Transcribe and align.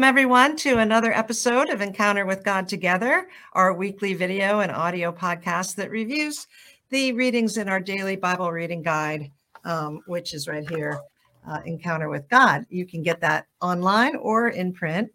Welcome, 0.00 0.16
everyone, 0.16 0.56
to 0.56 0.78
another 0.78 1.12
episode 1.12 1.68
of 1.68 1.82
Encounter 1.82 2.24
with 2.24 2.42
God 2.42 2.66
Together, 2.66 3.28
our 3.52 3.74
weekly 3.74 4.14
video 4.14 4.60
and 4.60 4.72
audio 4.72 5.12
podcast 5.12 5.74
that 5.74 5.90
reviews 5.90 6.46
the 6.88 7.12
readings 7.12 7.58
in 7.58 7.68
our 7.68 7.80
daily 7.80 8.16
Bible 8.16 8.50
reading 8.50 8.80
guide, 8.80 9.30
um, 9.64 10.00
which 10.06 10.32
is 10.32 10.48
right 10.48 10.66
here 10.70 10.98
uh, 11.46 11.60
Encounter 11.66 12.08
with 12.08 12.26
God. 12.30 12.64
You 12.70 12.86
can 12.86 13.02
get 13.02 13.20
that 13.20 13.44
online 13.60 14.16
or 14.16 14.48
in 14.48 14.72
print. 14.72 15.10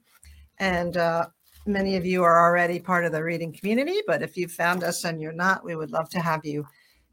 And 0.59 0.95
uh, 0.97 1.29
many 1.65 1.95
of 1.95 2.05
you 2.05 2.21
are 2.21 2.47
already 2.47 2.79
part 2.79 3.05
of 3.05 3.11
the 3.11 3.23
reading 3.23 3.53
community, 3.53 4.01
but 4.05 4.21
if 4.21 4.37
you've 4.37 4.51
found 4.51 4.83
us 4.83 5.03
and 5.03 5.19
you're 5.19 5.31
not, 5.31 5.65
we 5.65 5.75
would 5.75 5.89
love 5.89 6.11
to 6.11 6.19
have 6.19 6.45
you 6.45 6.63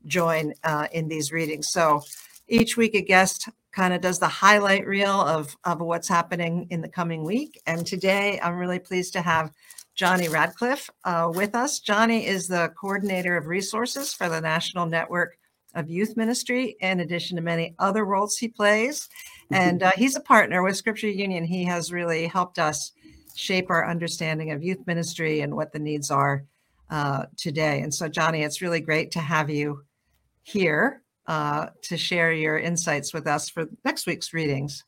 join 0.05 0.53
uh, 0.65 0.89
in 0.93 1.09
these 1.09 1.33
readings. 1.33 1.71
So 1.71 2.03
each 2.49 2.77
week, 2.77 2.95
a 2.95 3.01
guest 3.01 3.49
kind 3.73 3.95
of 3.95 4.01
does 4.01 4.19
the 4.19 4.29
highlight 4.29 4.87
reel 4.87 5.21
of, 5.21 5.57
of 5.65 5.81
what's 5.81 6.09
happening 6.09 6.67
in 6.71 6.81
the 6.81 6.89
coming 6.89 7.25
week. 7.25 7.61
And 7.67 7.87
today, 7.87 8.39
I'm 8.43 8.57
really 8.57 8.79
pleased 8.79 9.15
to 9.15 9.23
have 9.23 9.51
Johnny 9.95 10.29
Radcliffe 10.29 10.91
uh, 11.05 11.31
with 11.35 11.55
us. 11.55 11.81
Johnny 11.81 12.27
is 12.27 12.49
the 12.49 12.73
coordinator 12.79 13.37
of 13.37 13.47
resources 13.47 14.13
for 14.13 14.29
the 14.29 14.41
National 14.41 14.87
Network 14.87 15.39
of 15.75 15.89
Youth 15.89 16.17
Ministry, 16.17 16.77
in 16.81 17.01
addition 17.01 17.37
to 17.37 17.43
many 17.43 17.75
other 17.79 18.05
roles 18.05 18.37
he 18.37 18.49
plays. 18.49 19.09
And 19.51 19.83
uh, 19.83 19.91
he's 19.97 20.17
a 20.17 20.21
partner 20.21 20.63
with 20.63 20.77
Scripture 20.77 21.09
Union. 21.09 21.45
He 21.45 21.65
has 21.65 21.93
really 21.93 22.27
helped 22.27 22.59
us 22.59 22.93
shape 23.35 23.71
our 23.71 23.89
understanding 23.89 24.51
of 24.51 24.63
youth 24.63 24.87
ministry 24.87 25.41
and 25.41 25.55
what 25.55 25.73
the 25.73 25.79
needs 25.79 26.11
are 26.11 26.45
uh, 26.91 27.25
today. 27.37 27.81
And 27.81 27.93
so, 27.93 28.09
Johnny, 28.09 28.43
it's 28.43 28.61
really 28.61 28.81
great 28.81 29.11
to 29.13 29.21
have 29.21 29.49
you 29.49 29.85
here 30.43 31.03
uh, 31.27 31.67
to 31.83 31.97
share 31.97 32.33
your 32.33 32.59
insights 32.59 33.13
with 33.13 33.27
us 33.27 33.49
for 33.49 33.67
next 33.85 34.07
week's 34.07 34.33
readings. 34.33 34.85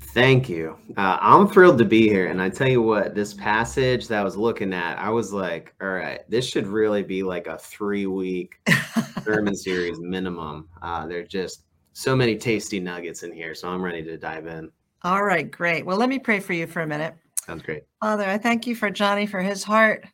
Thank 0.00 0.48
you. 0.48 0.76
Uh, 0.96 1.18
I'm 1.20 1.48
thrilled 1.48 1.78
to 1.78 1.84
be 1.84 2.08
here. 2.08 2.28
And 2.28 2.40
I 2.40 2.48
tell 2.48 2.68
you 2.68 2.82
what, 2.82 3.14
this 3.14 3.34
passage 3.34 4.06
that 4.08 4.20
I 4.20 4.24
was 4.24 4.36
looking 4.36 4.72
at, 4.72 4.98
I 4.98 5.10
was 5.10 5.32
like, 5.32 5.74
all 5.80 5.88
right, 5.88 6.20
this 6.28 6.46
should 6.46 6.66
really 6.66 7.02
be 7.02 7.22
like 7.22 7.46
a 7.46 7.58
three 7.58 8.06
week 8.06 8.60
sermon 9.22 9.56
series 9.56 9.98
minimum. 10.00 10.68
Uh, 10.82 11.06
there's 11.06 11.28
just 11.28 11.64
so 11.94 12.14
many 12.14 12.36
tasty 12.36 12.80
nuggets 12.80 13.22
in 13.22 13.32
here. 13.32 13.54
So 13.54 13.68
I'm 13.68 13.82
ready 13.82 14.02
to 14.02 14.16
dive 14.16 14.46
in. 14.46 14.70
All 15.02 15.24
right, 15.24 15.50
great. 15.50 15.84
Well, 15.84 15.96
let 15.96 16.08
me 16.08 16.18
pray 16.18 16.40
for 16.40 16.52
you 16.52 16.66
for 16.66 16.82
a 16.82 16.86
minute. 16.86 17.14
Sounds 17.44 17.62
great. 17.62 17.82
Father, 18.00 18.24
I 18.24 18.38
thank 18.38 18.66
you 18.66 18.74
for 18.74 18.90
Johnny, 18.90 19.26
for 19.26 19.40
his 19.40 19.62
heart, 19.62 20.06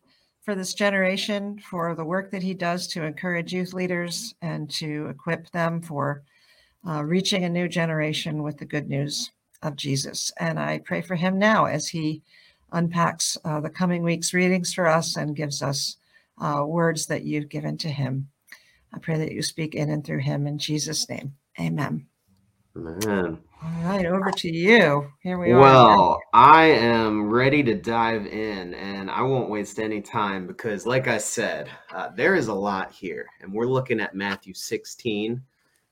for 0.51 0.56
this 0.56 0.75
generation, 0.75 1.61
for 1.61 1.95
the 1.95 2.05
work 2.05 2.33
that 2.33 2.43
he 2.43 2.55
does 2.55 2.89
to 2.89 3.05
encourage 3.05 3.53
youth 3.53 3.73
leaders 3.73 4.34
and 4.43 4.69
to 4.69 5.07
equip 5.07 5.48
them 5.53 5.81
for 5.81 6.25
uh, 6.89 7.05
reaching 7.05 7.45
a 7.45 7.48
new 7.48 7.69
generation 7.69 8.42
with 8.42 8.59
the 8.59 8.65
good 8.65 8.89
news 8.89 9.31
of 9.62 9.77
Jesus. 9.77 10.33
And 10.41 10.59
I 10.59 10.81
pray 10.81 11.03
for 11.03 11.15
him 11.15 11.39
now 11.39 11.67
as 11.67 11.87
he 11.87 12.23
unpacks 12.73 13.39
uh, 13.45 13.61
the 13.61 13.70
coming 13.70 14.03
week's 14.03 14.34
readings 14.34 14.75
for 14.75 14.89
us 14.89 15.17
and 15.17 15.37
gives 15.37 15.62
us 15.62 15.98
uh, 16.39 16.64
words 16.67 17.07
that 17.07 17.23
you've 17.23 17.48
given 17.48 17.79
to 17.79 17.89
him. 17.89 18.29
I 18.92 18.98
pray 18.98 19.19
that 19.19 19.31
you 19.31 19.42
speak 19.42 19.77
in 19.77 19.89
and 19.89 20.05
through 20.05 20.23
him 20.23 20.48
in 20.48 20.59
Jesus' 20.59 21.09
name. 21.09 21.35
Amen. 21.61 22.07
Man. 22.75 23.39
All 23.62 23.83
right, 23.83 24.06
over 24.06 24.30
to 24.30 24.50
you. 24.50 25.12
Here 25.20 25.36
we 25.36 25.53
are. 25.53 25.61
Well, 25.61 26.22
I 26.33 26.64
am 26.64 27.28
ready 27.28 27.62
to 27.64 27.75
dive 27.75 28.27
in 28.27 28.72
and 28.72 29.11
I 29.11 29.20
won't 29.20 29.50
waste 29.50 29.78
any 29.78 30.00
time 30.00 30.47
because, 30.47 30.86
like 30.86 31.08
I 31.08 31.19
said, 31.19 31.69
uh, 31.92 32.08
there 32.17 32.34
is 32.34 32.48
a 32.48 32.55
lot 32.55 32.91
here. 32.91 33.27
And 33.42 33.52
we're 33.52 33.67
looking 33.67 34.01
at 34.01 34.14
Matthew 34.14 34.55
16. 34.55 35.42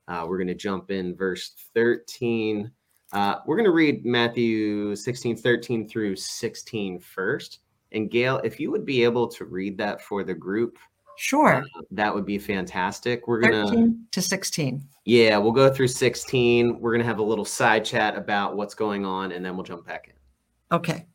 Uh, 0.07 0.25
we're 0.27 0.39
going 0.39 0.49
to 0.49 0.55
jump 0.55 0.91
in 0.91 1.15
verse 1.15 1.67
13. 1.75 2.71
Uh, 3.13 3.35
we're 3.47 3.57
going 3.57 3.67
to 3.67 3.71
read 3.71 4.07
Matthew 4.07 4.97
16, 4.97 5.37
13 5.37 5.87
through 5.87 6.17
16 6.17 6.99
first. 7.01 7.59
And 7.93 8.11
Gail, 8.11 8.41
if 8.45 8.59
you 8.59 8.71
would 8.71 8.87
be 8.87 9.05
able 9.05 9.29
to 9.29 9.45
read 9.45 9.77
that 9.77 10.01
for 10.01 10.25
the 10.25 10.35
group, 10.35 10.79
Sure. 11.19 11.65
uh, 11.77 11.83
that 11.91 12.15
would 12.15 12.25
be 12.25 12.39
fantastic. 12.39 13.27
We're 13.27 13.41
going 13.41 13.53
to. 13.53 13.69
13 13.69 14.07
to 14.13 14.23
16. 14.23 14.89
Yeah, 15.05 15.37
we'll 15.39 15.53
go 15.53 15.73
through 15.73 15.89
16. 15.89 16.81
We're 16.81 16.93
going 16.93 17.01
to 17.01 17.07
have 17.07 17.19
a 17.19 17.23
little 17.23 17.45
side 17.45 17.85
chat 17.85 18.17
about 18.17 18.57
what's 18.57 18.75
going 18.75 19.05
on, 19.05 19.33
and 19.33 19.45
then 19.45 19.57
we'll 19.57 19.65
jump 19.65 19.87
back 19.87 20.09
in. 20.09 20.77
Okay. 20.77 21.07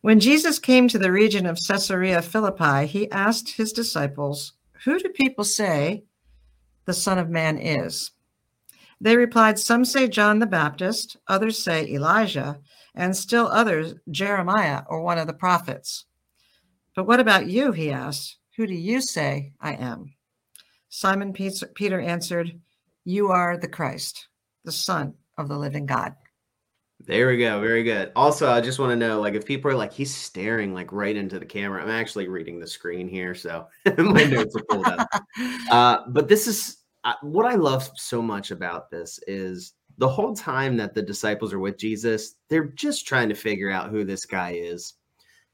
When 0.00 0.20
Jesus 0.20 0.58
came 0.58 0.88
to 0.88 0.98
the 0.98 1.12
region 1.12 1.46
of 1.46 1.58
Caesarea 1.68 2.22
Philippi, 2.22 2.86
he 2.86 3.10
asked 3.10 3.50
his 3.50 3.72
disciples, 3.72 4.54
Who 4.84 4.98
do 4.98 5.08
people 5.10 5.44
say 5.44 6.04
the 6.86 6.94
Son 6.94 7.18
of 7.18 7.30
Man 7.30 7.58
is? 7.58 8.10
They 9.00 9.16
replied, 9.16 9.58
Some 9.58 9.84
say 9.84 10.08
John 10.08 10.38
the 10.38 10.46
Baptist, 10.46 11.16
others 11.28 11.62
say 11.62 11.86
Elijah, 11.88 12.58
and 12.94 13.16
still 13.16 13.48
others 13.48 13.94
Jeremiah 14.10 14.82
or 14.88 15.02
one 15.02 15.18
of 15.18 15.26
the 15.26 15.32
prophets. 15.34 16.06
But 16.94 17.06
what 17.06 17.20
about 17.20 17.46
you? 17.46 17.72
He 17.72 17.90
asked. 17.90 18.38
Who 18.56 18.66
do 18.66 18.74
you 18.74 19.00
say 19.00 19.52
I 19.60 19.74
am? 19.74 20.14
Simon 20.88 21.32
Peter 21.32 22.00
answered, 22.00 22.60
You 23.04 23.28
are 23.28 23.56
the 23.56 23.68
Christ, 23.68 24.28
the 24.64 24.72
Son 24.72 25.14
of 25.38 25.48
the 25.48 25.56
living 25.56 25.86
God. 25.86 26.14
There 27.04 27.28
we 27.28 27.38
go. 27.38 27.60
Very 27.60 27.82
good. 27.82 28.12
Also, 28.14 28.48
I 28.48 28.60
just 28.60 28.78
want 28.78 28.90
to 28.90 28.96
know, 28.96 29.20
like, 29.20 29.34
if 29.34 29.44
people 29.44 29.70
are 29.70 29.76
like, 29.76 29.92
he's 29.92 30.14
staring 30.14 30.72
like 30.72 30.92
right 30.92 31.16
into 31.16 31.38
the 31.38 31.46
camera. 31.46 31.82
I'm 31.82 31.90
actually 31.90 32.28
reading 32.28 32.60
the 32.60 32.66
screen 32.66 33.08
here, 33.08 33.34
so 33.34 33.66
my 33.98 34.24
notes 34.24 34.54
are 34.54 34.64
pulled 34.68 34.86
up. 34.86 35.08
Uh, 35.70 36.02
but 36.08 36.28
this 36.28 36.46
is 36.46 36.82
uh, 37.04 37.14
what 37.22 37.46
I 37.46 37.54
love 37.54 37.90
so 37.96 38.20
much 38.20 38.50
about 38.50 38.90
this 38.90 39.18
is 39.26 39.72
the 39.96 40.08
whole 40.08 40.34
time 40.34 40.76
that 40.76 40.94
the 40.94 41.02
disciples 41.02 41.52
are 41.52 41.58
with 41.58 41.78
Jesus, 41.78 42.34
they're 42.50 42.72
just 42.74 43.06
trying 43.06 43.30
to 43.30 43.34
figure 43.34 43.70
out 43.70 43.90
who 43.90 44.04
this 44.04 44.26
guy 44.26 44.52
is. 44.52 44.94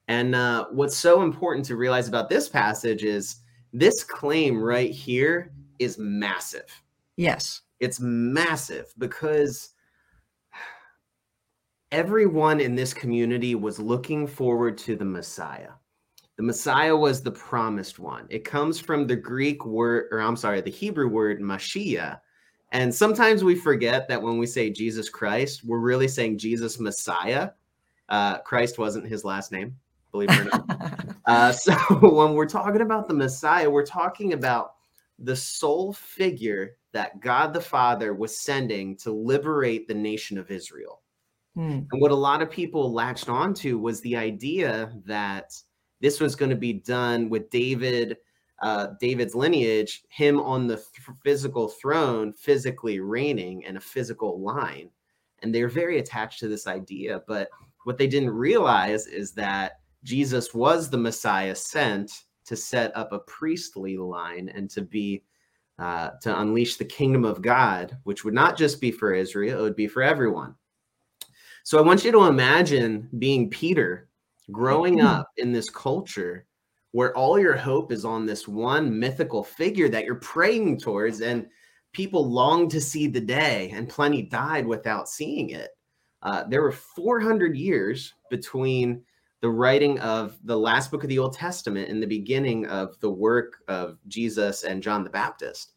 And 0.09 0.35
uh, 0.35 0.67
what's 0.71 0.97
so 0.97 1.23
important 1.23 1.65
to 1.67 1.77
realize 1.77 2.09
about 2.09 2.29
this 2.29 2.49
passage 2.49 3.05
is 3.05 3.37
this 3.73 4.03
claim 4.03 4.61
right 4.61 4.91
here 4.91 5.53
is 5.79 5.99
massive. 5.99 6.83
Yes. 7.17 7.61
It's 7.81 8.01
massive 8.01 8.93
because 8.99 9.71
everyone 11.93 12.61
in 12.61 12.75
this 12.75 12.93
community 12.93 13.55
was 13.55 13.79
looking 13.79 14.27
forward 14.27 14.79
to 14.79 14.97
the 14.97 15.05
Messiah. 15.05 15.71
The 16.37 16.43
Messiah 16.45 16.97
was 16.97 17.23
the 17.23 17.33
promised 17.33 17.99
one. 17.99 18.27
It 18.31 18.45
comes 18.45 18.79
from 18.79 19.07
the 19.07 19.17
Greek 19.17 19.67
word, 19.67 20.07
or 20.13 20.21
I'm 20.21 20.37
sorry, 20.37 20.61
the 20.61 20.71
Hebrew 20.71 21.09
word 21.09 21.41
Mashiach. 21.41 22.21
And 22.71 22.95
sometimes 22.95 23.43
we 23.43 23.55
forget 23.55 24.09
that 24.09 24.23
when 24.23 24.39
we 24.39 24.47
say 24.47 24.71
Jesus 24.71 25.09
Christ, 25.09 25.65
we're 25.65 25.79
really 25.79 26.07
saying 26.07 26.39
Jesus 26.39 26.79
Messiah. 26.79 27.51
Uh, 28.09 28.39
Christ 28.39 28.79
wasn't 28.79 29.09
his 29.09 29.25
last 29.25 29.51
name, 29.51 29.77
believe 30.11 30.31
it 30.31 30.41
or 30.41 30.45
not. 30.45 31.17
uh, 31.27 31.53
so 31.53 31.73
when 32.01 32.35
we're 32.35 32.47
talking 32.47 32.81
about 32.81 33.09
the 33.09 33.15
Messiah, 33.15 33.69
we're 33.69 33.87
talking 33.87 34.33
about 34.33 34.73
the 35.19 35.37
sole 35.37 35.93
figure 35.93 36.77
that 36.93 37.21
God 37.21 37.53
the 37.53 37.61
Father 37.61 38.15
was 38.15 38.41
sending 38.41 38.97
to 38.99 39.13
liberate 39.13 39.87
the 39.89 39.95
nation 39.95 40.39
of 40.39 40.51
Israel. 40.51 41.03
Hmm. 41.55 41.81
And 41.91 42.01
what 42.01 42.13
a 42.13 42.17
lot 42.17 42.43
of 42.43 42.51
people 42.51 42.93
latched 42.93 43.29
onto 43.29 43.79
was 43.79 44.01
the 44.01 44.17
idea 44.17 44.93
that 45.05 45.53
this 46.01 46.21
was 46.21 46.37
going 46.37 46.51
to 46.51 46.57
be 46.57 46.73
done 46.73 47.29
with 47.29 47.51
David, 47.51 48.17
uh, 48.63 48.89
David's 49.01 49.35
lineage, 49.35 50.05
him 50.09 50.41
on 50.41 50.67
the 50.67 50.77
th- 50.77 51.17
physical 51.25 51.69
throne, 51.69 52.33
physically 52.33 53.01
reigning 53.01 53.63
in 53.63 53.77
a 53.77 53.81
physical 53.81 54.41
line. 54.41 54.91
And 55.43 55.53
they're 55.55 55.69
very 55.69 55.99
attached 55.99 56.39
to 56.41 56.49
this 56.49 56.67
idea. 56.67 57.23
But 57.27 57.49
what 57.85 57.99
they 57.99 58.07
didn't 58.07 58.31
realize 58.31 59.07
is 59.07 59.33
that 59.33 59.78
Jesus 60.05 60.55
was 60.55 60.89
the 60.89 60.99
Messiah 60.99 61.55
sent 61.55 62.11
to 62.47 62.57
set 62.57 62.97
up 62.97 63.13
a 63.13 63.19
priestly 63.21 63.97
line 63.97 64.51
and 64.55 64.71
to 64.71 64.83
be 64.83 65.23
uh, 65.79 66.11
to 66.23 66.41
unleash 66.41 66.77
the 66.77 66.85
kingdom 66.85 67.25
of 67.25 67.41
God, 67.41 67.97
which 68.03 68.25
would 68.25 68.35
not 68.35 68.57
just 68.57 68.81
be 68.81 68.91
for 68.91 69.15
Israel, 69.15 69.61
it 69.61 69.63
would 69.63 69.77
be 69.77 69.87
for 69.87 70.03
everyone. 70.03 70.55
So 71.63 71.79
I 71.79 71.83
want 71.83 72.05
you 72.05 72.11
to 72.13 72.25
imagine 72.25 73.09
being 73.19 73.49
Peter 73.51 74.09
growing 74.51 75.01
up 75.01 75.29
in 75.37 75.53
this 75.53 75.71
culture 75.71 76.47
where 76.93 77.15
all 77.17 77.39
your 77.39 77.57
hope 77.57 77.93
is 77.93 78.05
on 78.05 78.25
this 78.25 78.49
one 78.49 78.99
mythical 78.99 79.45
figure 79.45 79.89
that 79.91 80.05
you're 80.05 80.17
praying 80.17 80.81
towards 80.81 81.21
and 81.21 81.47
people 81.93 82.29
long 82.29 82.69
to 82.71 82.81
see 82.81 83.07
the 83.07 83.21
day 83.21 83.71
and 83.75 83.89
plenty 83.89 84.23
died 84.23 84.67
without 84.67 85.09
seeing 85.09 85.51
it 85.51 85.71
uh, 86.23 86.45
there 86.49 86.63
were 86.63 86.73
400 86.73 87.57
years 87.57 88.15
between 88.31 89.03
the 89.41 89.51
writing 89.51 89.99
of 90.01 90.37
the 90.45 90.57
last 90.57 90.91
book 90.91 91.03
of 91.03 91.09
the 91.09 91.19
old 91.19 91.33
testament 91.33 91.89
and 91.89 92.03
the 92.03 92.07
beginning 92.07 92.67
of 92.67 92.99
the 93.01 93.11
work 93.11 93.63
of 93.69 93.99
jesus 94.09 94.65
and 94.65 94.83
john 94.83 95.05
the 95.05 95.11
baptist 95.11 95.75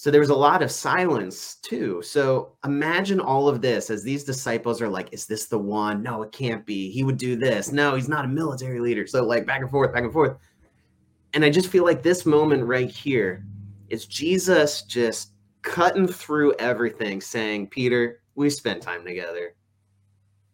so 0.00 0.10
there 0.10 0.22
was 0.22 0.30
a 0.30 0.34
lot 0.34 0.62
of 0.62 0.70
silence 0.70 1.56
too. 1.56 2.00
So 2.00 2.56
imagine 2.64 3.20
all 3.20 3.50
of 3.50 3.60
this 3.60 3.90
as 3.90 4.02
these 4.02 4.24
disciples 4.24 4.80
are 4.80 4.88
like, 4.88 5.12
is 5.12 5.26
this 5.26 5.44
the 5.44 5.58
one? 5.58 6.02
No, 6.02 6.22
it 6.22 6.32
can't 6.32 6.64
be. 6.64 6.90
He 6.90 7.04
would 7.04 7.18
do 7.18 7.36
this. 7.36 7.70
No, 7.70 7.96
he's 7.96 8.08
not 8.08 8.24
a 8.24 8.28
military 8.28 8.80
leader. 8.80 9.06
So 9.06 9.22
like 9.22 9.44
back 9.44 9.60
and 9.60 9.70
forth, 9.70 9.92
back 9.92 10.04
and 10.04 10.12
forth. 10.12 10.38
And 11.34 11.44
I 11.44 11.50
just 11.50 11.68
feel 11.68 11.84
like 11.84 12.02
this 12.02 12.24
moment 12.24 12.64
right 12.64 12.90
here 12.90 13.44
is 13.90 14.06
Jesus 14.06 14.84
just 14.84 15.32
cutting 15.60 16.08
through 16.08 16.54
everything, 16.54 17.20
saying, 17.20 17.66
Peter, 17.66 18.22
we 18.36 18.48
spent 18.48 18.82
time 18.82 19.04
together. 19.04 19.54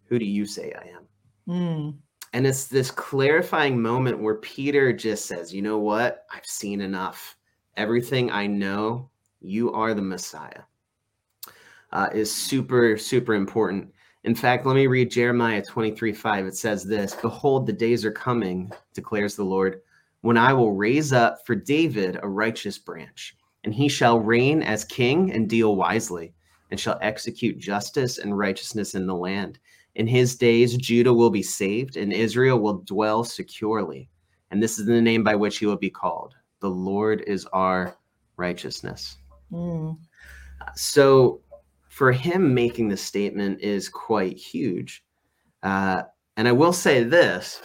Who 0.07 0.19
do 0.19 0.25
you 0.25 0.45
say 0.45 0.73
I 0.73 0.89
am? 0.89 1.07
Mm. 1.49 1.95
And 2.33 2.47
it's 2.47 2.67
this 2.67 2.91
clarifying 2.91 3.81
moment 3.81 4.21
where 4.21 4.37
Peter 4.37 4.93
just 4.93 5.27
says, 5.27 5.55
You 5.55 5.63
know 5.63 5.79
what? 5.79 6.27
I've 6.33 6.47
seen 6.47 6.81
enough. 6.81 7.37
Everything 7.77 8.31
I 8.31 8.47
know, 8.47 9.11
you 9.41 9.73
are 9.73 9.95
the 9.95 10.03
Messiah, 10.03 10.63
uh, 11.93 12.09
is 12.13 12.35
super, 12.35 12.97
super 12.97 13.35
important. 13.35 13.93
In 14.25 14.35
fact, 14.35 14.67
let 14.67 14.75
me 14.75 14.89
read 14.89 15.11
Jeremiah 15.11 15.63
23 15.63 16.13
5. 16.13 16.47
It 16.47 16.57
says 16.57 16.85
this 16.85 17.15
Behold, 17.15 17.67
the 17.67 17.73
days 17.73 18.05
are 18.05 18.13
coming, 18.13 18.73
declares 18.93 19.37
the 19.37 19.45
Lord, 19.45 19.81
when 20.23 20.37
I 20.37 20.53
will 20.53 20.73
raise 20.73 21.13
up 21.13 21.47
for 21.47 21.55
David 21.55 22.19
a 22.21 22.29
righteous 22.29 22.77
branch, 22.77 23.37
and 23.63 23.73
he 23.73 23.89
shall 23.89 24.19
reign 24.19 24.63
as 24.63 24.85
king 24.85 25.33
and 25.33 25.49
deal 25.49 25.77
wisely, 25.77 26.35
and 26.73 26.81
shall 26.81 26.99
execute 27.03 27.59
justice 27.59 28.19
and 28.19 28.37
righteousness 28.37 28.97
in 28.97 29.07
the 29.07 29.15
land. 29.15 29.61
In 29.97 30.07
his 30.07 30.37
days, 30.37 30.77
Judah 30.77 31.15
will 31.15 31.31
be 31.31 31.43
saved, 31.43 31.97
and 31.97 32.13
Israel 32.13 32.59
will 32.59 32.83
dwell 32.83 33.25
securely. 33.25 34.11
And 34.51 34.63
this 34.63 34.79
is 34.79 34.85
the 34.85 35.01
name 35.01 35.25
by 35.25 35.35
which 35.35 35.57
he 35.57 35.65
will 35.65 35.79
be 35.79 35.89
called 35.89 36.35
The 36.61 36.69
Lord 36.69 37.25
is 37.27 37.47
our 37.47 37.97
righteousness. 38.37 39.17
Mm. 39.51 39.97
So, 40.75 41.41
for 41.89 42.13
him 42.13 42.53
making 42.53 42.89
the 42.89 42.97
statement 42.97 43.63
is 43.63 43.89
quite 43.89 44.37
huge. 44.37 45.03
Uh, 45.63 46.03
and 46.37 46.47
I 46.47 46.53
will 46.53 46.75
say 46.75 47.03
this 47.03 47.63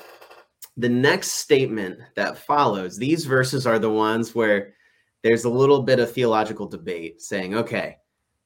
the 0.77 0.87
next 0.87 1.33
statement 1.33 1.99
that 2.15 2.37
follows, 2.37 2.95
these 2.95 3.25
verses 3.25 3.67
are 3.67 3.77
the 3.77 3.89
ones 3.89 4.33
where 4.33 4.73
there's 5.21 5.43
a 5.43 5.49
little 5.49 5.81
bit 5.81 5.99
of 5.99 6.09
theological 6.09 6.65
debate 6.65 7.21
saying, 7.21 7.55
okay, 7.55 7.97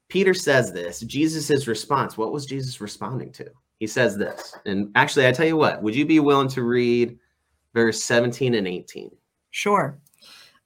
Peter 0.10 0.34
says 0.34 0.74
this. 0.74 1.02
Jesus' 1.02 1.68
response, 1.68 2.18
what 2.18 2.32
was 2.32 2.48
Jesus 2.48 2.82
responding 2.82 3.32
to? 3.34 3.46
He 3.80 3.88
says 3.88 4.18
this. 4.18 4.56
And 4.66 4.92
actually, 4.96 5.28
I 5.28 5.32
tell 5.32 5.46
you 5.46 5.58
what, 5.58 5.82
would 5.82 5.96
you 5.96 6.06
be 6.06 6.20
willing 6.20 6.48
to 6.50 6.64
read 6.64 7.18
verse 7.74 8.02
17 8.04 8.54
and 8.54 8.68
18? 8.68 9.12
Sure. 9.52 10.00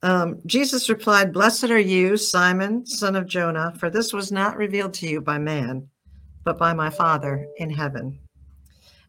Um, 0.01 0.39
Jesus 0.45 0.89
replied, 0.89 1.33
Blessed 1.33 1.65
are 1.65 1.79
you, 1.79 2.15
Simon, 2.15 2.85
son 2.85 3.15
of 3.15 3.27
Jonah, 3.27 3.73
for 3.77 3.89
this 3.89 4.13
was 4.13 4.31
not 4.31 4.55
revealed 4.55 4.93
to 4.95 5.07
you 5.07 5.19
by 5.19 5.37
man, 5.37 5.87
but 6.45 6.57
by 6.57 6.73
my 6.73 6.89
Father 6.89 7.47
in 7.57 7.69
heaven. 7.69 8.17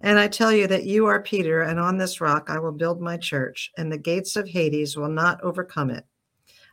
And 0.00 0.18
I 0.18 0.28
tell 0.28 0.50
you 0.50 0.66
that 0.66 0.84
you 0.84 1.06
are 1.06 1.22
Peter, 1.22 1.62
and 1.62 1.78
on 1.78 1.98
this 1.98 2.20
rock 2.20 2.48
I 2.48 2.58
will 2.58 2.72
build 2.72 3.00
my 3.00 3.18
church, 3.18 3.70
and 3.76 3.92
the 3.92 3.98
gates 3.98 4.34
of 4.34 4.48
Hades 4.48 4.96
will 4.96 5.10
not 5.10 5.40
overcome 5.42 5.90
it. 5.90 6.04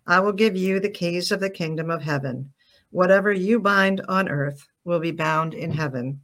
I 0.08 0.22
will 0.22 0.32
give 0.32 0.56
you 0.56 0.80
the 0.80 0.90
keys 0.90 1.32
of 1.32 1.42
the 1.42 1.50
kingdom 1.50 1.92
of 1.92 2.02
heaven. 2.02 2.54
Whatever 2.90 3.34
you 3.34 3.60
bind 3.60 4.02
on 4.08 4.30
earth 4.30 4.66
will 4.86 5.00
be 5.00 5.12
bound 5.12 5.54
in 5.54 5.72
heaven, 5.72 6.22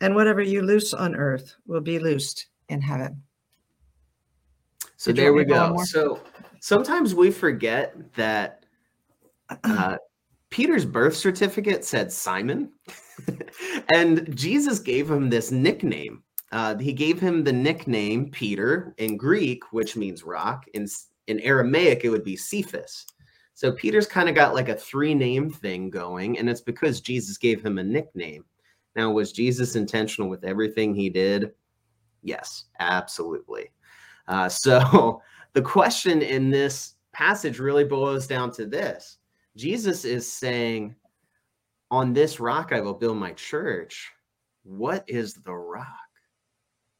and 0.00 0.14
whatever 0.14 0.40
you 0.40 0.62
loose 0.62 0.94
on 0.94 1.14
earth 1.14 1.54
will 1.66 1.80
be 1.80 1.98
loosed 1.98 2.46
in 2.68 2.80
heaven. 2.80 3.22
So 4.96 5.12
there 5.12 5.32
we 5.32 5.44
go. 5.44 5.76
So 5.84 6.20
sometimes 6.60 7.14
we 7.14 7.30
forget 7.30 7.94
that 8.14 8.64
uh, 9.64 9.96
Peter's 10.50 10.84
birth 10.84 11.16
certificate 11.16 11.84
said 11.84 12.12
Simon, 12.12 12.70
and 13.94 14.36
Jesus 14.36 14.78
gave 14.78 15.10
him 15.10 15.30
this 15.30 15.50
nickname. 15.50 16.22
Uh, 16.50 16.76
he 16.78 16.92
gave 16.92 17.20
him 17.20 17.44
the 17.44 17.52
nickname 17.52 18.30
Peter 18.30 18.94
in 18.98 19.16
Greek, 19.16 19.72
which 19.72 19.96
means 19.96 20.24
rock. 20.24 20.64
In 20.74 20.86
in 21.26 21.40
Aramaic, 21.40 22.04
it 22.04 22.08
would 22.08 22.24
be 22.24 22.36
Cephas. 22.36 23.06
So 23.52 23.72
Peter's 23.72 24.06
kind 24.06 24.28
of 24.28 24.34
got 24.34 24.54
like 24.54 24.68
a 24.68 24.76
three 24.76 25.14
name 25.14 25.50
thing 25.50 25.90
going, 25.90 26.38
and 26.38 26.48
it's 26.48 26.60
because 26.60 27.00
Jesus 27.00 27.36
gave 27.36 27.64
him 27.64 27.78
a 27.78 27.84
nickname. 27.84 28.44
Now, 28.98 29.12
was 29.12 29.30
Jesus 29.30 29.76
intentional 29.76 30.28
with 30.28 30.42
everything 30.42 30.92
he 30.92 31.08
did? 31.08 31.52
Yes, 32.24 32.64
absolutely. 32.80 33.70
Uh, 34.26 34.48
so 34.48 35.22
the 35.52 35.62
question 35.62 36.20
in 36.20 36.50
this 36.50 36.96
passage 37.12 37.60
really 37.60 37.84
boils 37.84 38.26
down 38.26 38.50
to 38.54 38.66
this 38.66 39.18
Jesus 39.56 40.04
is 40.04 40.30
saying, 40.30 40.96
On 41.92 42.12
this 42.12 42.40
rock 42.40 42.72
I 42.72 42.80
will 42.80 42.92
build 42.92 43.18
my 43.18 43.30
church. 43.34 44.10
What 44.64 45.04
is 45.06 45.34
the 45.34 45.54
rock? 45.54 45.86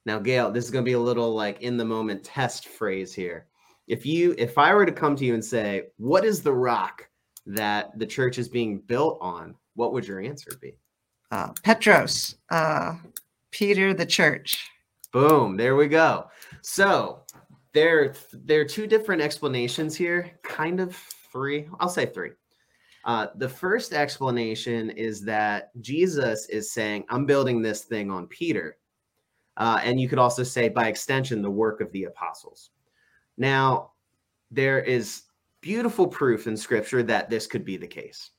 Now, 0.07 0.21
Gail, 0.21 0.53
this 0.53 0.67
is 0.67 0.71
going 0.71 0.85
to 0.85 0.89
be 0.89 0.95
a 0.95 1.01
little 1.01 1.35
like 1.35 1.63
in 1.63 1.77
the 1.77 1.85
moment 1.85 2.23
test 2.23 2.69
phrase 2.69 3.13
here. 3.13 3.49
If 3.89 4.07
you, 4.07 4.37
if 4.39 4.57
I 4.57 4.73
were 4.73 4.87
to 4.87 4.93
come 4.93 5.17
to 5.17 5.25
you 5.25 5.35
and 5.35 5.45
say, 5.45 5.89
What 5.97 6.25
is 6.25 6.43
the 6.43 6.55
rock 6.55 7.09
that 7.47 7.99
the 7.99 8.07
church 8.07 8.39
is 8.39 8.49
being 8.49 8.79
built 8.79 9.19
on? 9.21 9.57
What 9.75 9.93
would 9.93 10.07
your 10.07 10.21
answer 10.21 10.53
be? 10.63 10.79
Uh, 11.31 11.53
Petros, 11.63 12.37
uh, 12.51 12.95
Peter, 13.51 13.93
the 13.93 14.07
church. 14.07 14.71
Boom, 15.13 15.57
there 15.57 15.77
we 15.77 15.89
go. 15.89 16.29
So 16.63 17.21
there, 17.73 18.15
there 18.33 18.61
are 18.61 18.65
two 18.65 18.87
different 18.87 19.23
explanations 19.23 19.95
here, 19.95 20.39
kind 20.43 20.81
of 20.81 20.97
three. 21.31 21.69
I'll 21.81 21.89
say 21.89 22.07
three. 22.07 22.31
Uh, 23.05 23.29
the 23.37 23.49
first 23.49 23.93
explanation 23.93 24.91
is 24.91 25.23
that 25.23 25.71
Jesus 25.81 26.49
is 26.49 26.73
saying, 26.73 27.05
I'm 27.09 27.27
building 27.27 27.63
this 27.63 27.85
thing 27.85 28.11
on 28.11 28.27
Peter. 28.27 28.77
Uh, 29.57 29.81
and 29.83 30.01
you 30.01 30.09
could 30.09 30.19
also 30.19 30.43
say, 30.43 30.69
by 30.69 30.89
extension, 30.89 31.43
the 31.43 31.51
work 31.51 31.81
of 31.81 31.91
the 31.93 32.05
apostles. 32.05 32.71
Now, 33.37 33.93
there 34.51 34.81
is 34.81 35.23
beautiful 35.61 36.07
proof 36.07 36.47
in 36.47 36.57
scripture 36.57 37.03
that 37.03 37.29
this 37.29 37.47
could 37.47 37.65
be 37.65 37.77
the 37.77 37.87
case. 37.87 38.31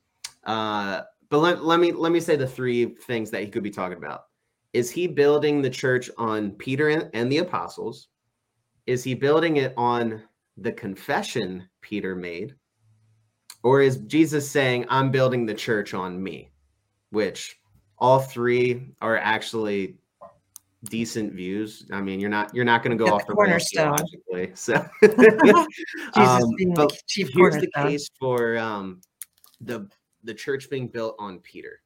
Uh, 0.43 1.01
but 1.29 1.39
let, 1.39 1.63
let 1.63 1.79
me 1.79 1.91
let 1.91 2.11
me 2.11 2.19
say 2.19 2.35
the 2.35 2.47
three 2.47 2.95
things 2.95 3.31
that 3.31 3.43
he 3.43 3.49
could 3.49 3.63
be 3.63 3.69
talking 3.69 3.97
about. 3.97 4.25
Is 4.73 4.91
he 4.91 5.07
building 5.07 5.61
the 5.61 5.69
church 5.69 6.09
on 6.17 6.51
Peter 6.51 6.89
and, 6.89 7.09
and 7.13 7.31
the 7.31 7.39
apostles? 7.39 8.07
Is 8.85 9.03
he 9.03 9.13
building 9.13 9.57
it 9.57 9.73
on 9.77 10.23
the 10.57 10.71
confession 10.71 11.67
Peter 11.81 12.15
made? 12.15 12.55
Or 13.63 13.81
is 13.81 13.97
Jesus 13.97 14.49
saying, 14.49 14.85
I'm 14.89 15.11
building 15.11 15.45
the 15.45 15.53
church 15.53 15.93
on 15.93 16.21
me? 16.21 16.51
Which 17.09 17.59
all 17.97 18.19
three 18.19 18.93
are 19.01 19.17
actually 19.17 19.97
decent 20.85 21.33
views. 21.33 21.85
I 21.91 22.01
mean, 22.01 22.19
you're 22.19 22.29
not 22.29 22.53
you're 22.55 22.65
not 22.65 22.83
going 22.83 22.97
to 22.97 23.03
go 23.03 23.13
off 23.13 23.27
the 23.27 23.33
cornerstone 23.33 23.91
logically. 23.91 24.51
So, 24.55 24.85
Jesus 25.01 25.67
um, 26.15 26.41
being 26.57 26.73
but 26.73 26.89
the 26.89 26.97
chief 27.07 27.29
here's 27.33 27.57
the 27.57 27.69
case 27.75 28.09
for 28.19 28.57
um, 28.57 29.01
the 29.61 29.89
the 30.23 30.33
church 30.33 30.69
being 30.69 30.87
built 30.87 31.15
on 31.19 31.39
Peter. 31.39 31.81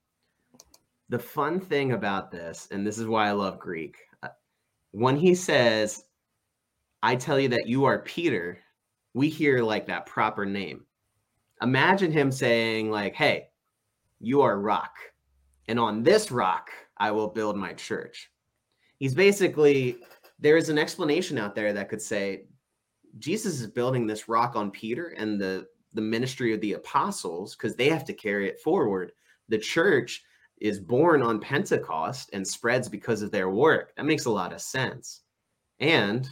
The 1.10 1.20
fun 1.20 1.60
thing 1.60 1.92
about 1.92 2.32
this, 2.32 2.68
and 2.72 2.86
this 2.86 2.98
is 2.98 3.08
why 3.08 3.28
I 3.28 3.32
love 3.32 3.60
Greek, 3.60 3.98
uh, 4.24 4.30
when 4.92 5.16
he 5.18 5.36
says, 5.36 6.06
"I 7.04 7.16
tell 7.16 7.40
you 7.40 7.50
that 7.50 7.68
you 7.68 7.86
are 7.86 8.00
Peter," 8.00 8.60
we 9.14 9.30
hear 9.30 9.62
like 9.62 9.86
that 9.88 10.06
proper 10.06 10.46
name. 10.46 10.86
Imagine 11.62 12.12
him 12.12 12.32
saying, 12.32 12.90
like, 12.90 13.14
"Hey, 13.14 13.50
you 14.20 14.42
are 14.42 14.60
rock, 14.60 14.96
and 15.68 15.80
on 15.80 16.04
this 16.04 16.32
rock 16.32 16.70
I 16.98 17.12
will 17.12 17.28
build 17.28 17.58
my 17.58 17.74
church." 17.74 18.32
He's 18.98 19.14
basically 19.14 20.00
there 20.40 20.58
is 20.58 20.70
an 20.70 20.78
explanation 20.78 21.38
out 21.38 21.56
there 21.56 21.74
that 21.74 21.90
could 21.90 22.02
say 22.02 22.48
Jesus 23.20 23.62
is 23.62 23.68
building 23.68 24.08
this 24.08 24.28
rock 24.28 24.56
on 24.56 24.72
Peter 24.72 25.10
and 25.10 25.40
the 25.40 25.68
the 25.94 26.02
ministry 26.02 26.54
of 26.54 26.62
the 26.62 26.74
apostles 26.74 27.56
because 27.56 27.76
they 27.76 27.90
have 27.90 28.06
to 28.06 28.14
carry 28.14 28.48
it 28.48 28.60
forward. 28.62 29.12
The 29.50 29.58
church 29.58 30.24
is 30.62 30.80
born 30.80 31.22
on 31.22 31.40
Pentecost 31.40 32.30
and 32.34 32.48
spreads 32.48 32.88
because 32.88 33.22
of 33.22 33.32
their 33.32 33.50
work. 33.50 33.94
That 33.96 34.06
makes 34.06 34.26
a 34.26 34.32
lot 34.32 34.54
of 34.54 34.62
sense. 34.62 35.22
And 35.80 36.30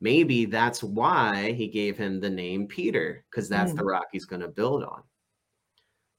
maybe 0.00 0.44
that's 0.44 0.82
why 0.82 1.52
he 1.52 1.68
gave 1.68 1.96
him 1.96 2.20
the 2.20 2.28
name 2.28 2.66
Peter 2.66 3.24
because 3.30 3.48
that's 3.48 3.72
Mm. 3.72 3.76
the 3.76 3.84
rock 3.84 4.06
he's 4.12 4.26
going 4.26 4.42
to 4.42 4.48
build 4.48 4.82
on. 4.84 5.02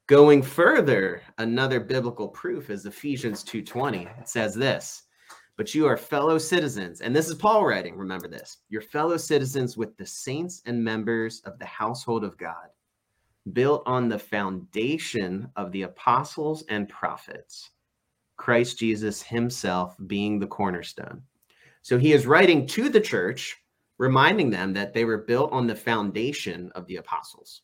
Going 0.08 0.42
further, 0.42 1.22
another 1.38 1.80
biblical 1.80 2.28
proof 2.28 2.70
is 2.70 2.86
Ephesians 2.86 3.44
2:20. 3.44 4.08
It 4.20 4.28
says 4.28 4.54
this, 4.56 5.04
but 5.58 5.76
you 5.76 5.86
are 5.86 5.98
fellow 5.98 6.38
citizens, 6.38 7.02
and 7.02 7.16
this 7.16 7.30
is 7.30 7.36
Paul 7.36 7.66
writing, 7.66 7.96
remember 7.96 8.28
this. 8.28 8.58
You're 8.70 8.82
fellow 8.82 9.18
citizens 9.18 9.78
with 9.78 9.96
the 9.98 10.06
saints 10.06 10.62
and 10.66 10.84
members 10.84 11.42
of 11.42 11.60
the 11.60 11.66
household 11.66 12.24
of 12.24 12.38
God, 12.38 12.70
built 13.54 13.84
on 13.86 14.08
the 14.08 14.20
foundation 14.20 15.50
of 15.56 15.72
the 15.72 15.84
apostles 15.84 16.64
and 16.70 16.88
prophets, 16.88 17.72
Christ 18.38 18.78
Jesus 18.78 19.22
himself 19.22 19.96
being 20.08 20.40
the 20.40 20.48
cornerstone. 20.48 21.22
So 21.82 21.98
he 21.98 22.14
is 22.14 22.28
writing 22.28 22.68
to 22.68 22.90
the 22.90 23.02
church, 23.02 23.58
reminding 23.98 24.50
them 24.50 24.74
that 24.74 24.94
they 24.94 25.06
were 25.06 25.20
built 25.20 25.52
on 25.52 25.68
the 25.68 25.76
foundation 25.76 26.72
of 26.76 26.86
the 26.88 26.98
apostles 26.98 27.64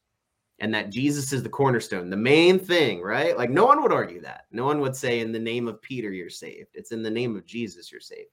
and 0.59 0.73
that 0.73 0.89
Jesus 0.89 1.31
is 1.33 1.43
the 1.43 1.49
cornerstone, 1.49 2.09
the 2.09 2.17
main 2.17 2.57
thing, 2.57 3.01
right? 3.01 3.37
Like 3.37 3.51
no 3.51 3.65
one 3.65 3.81
would 3.83 3.91
argue 3.91 4.21
that. 4.21 4.45
No 4.51 4.65
one 4.65 4.79
would 4.81 4.95
say, 4.95 5.19
in 5.19 5.31
the 5.31 5.39
name 5.39 5.67
of 5.67 5.81
Peter, 5.81 6.11
you're 6.11 6.29
saved. 6.29 6.69
It's 6.73 6.91
in 6.91 7.03
the 7.03 7.11
name 7.11 7.35
of 7.35 7.45
Jesus, 7.45 7.91
you're 7.91 8.01
saved. 8.01 8.31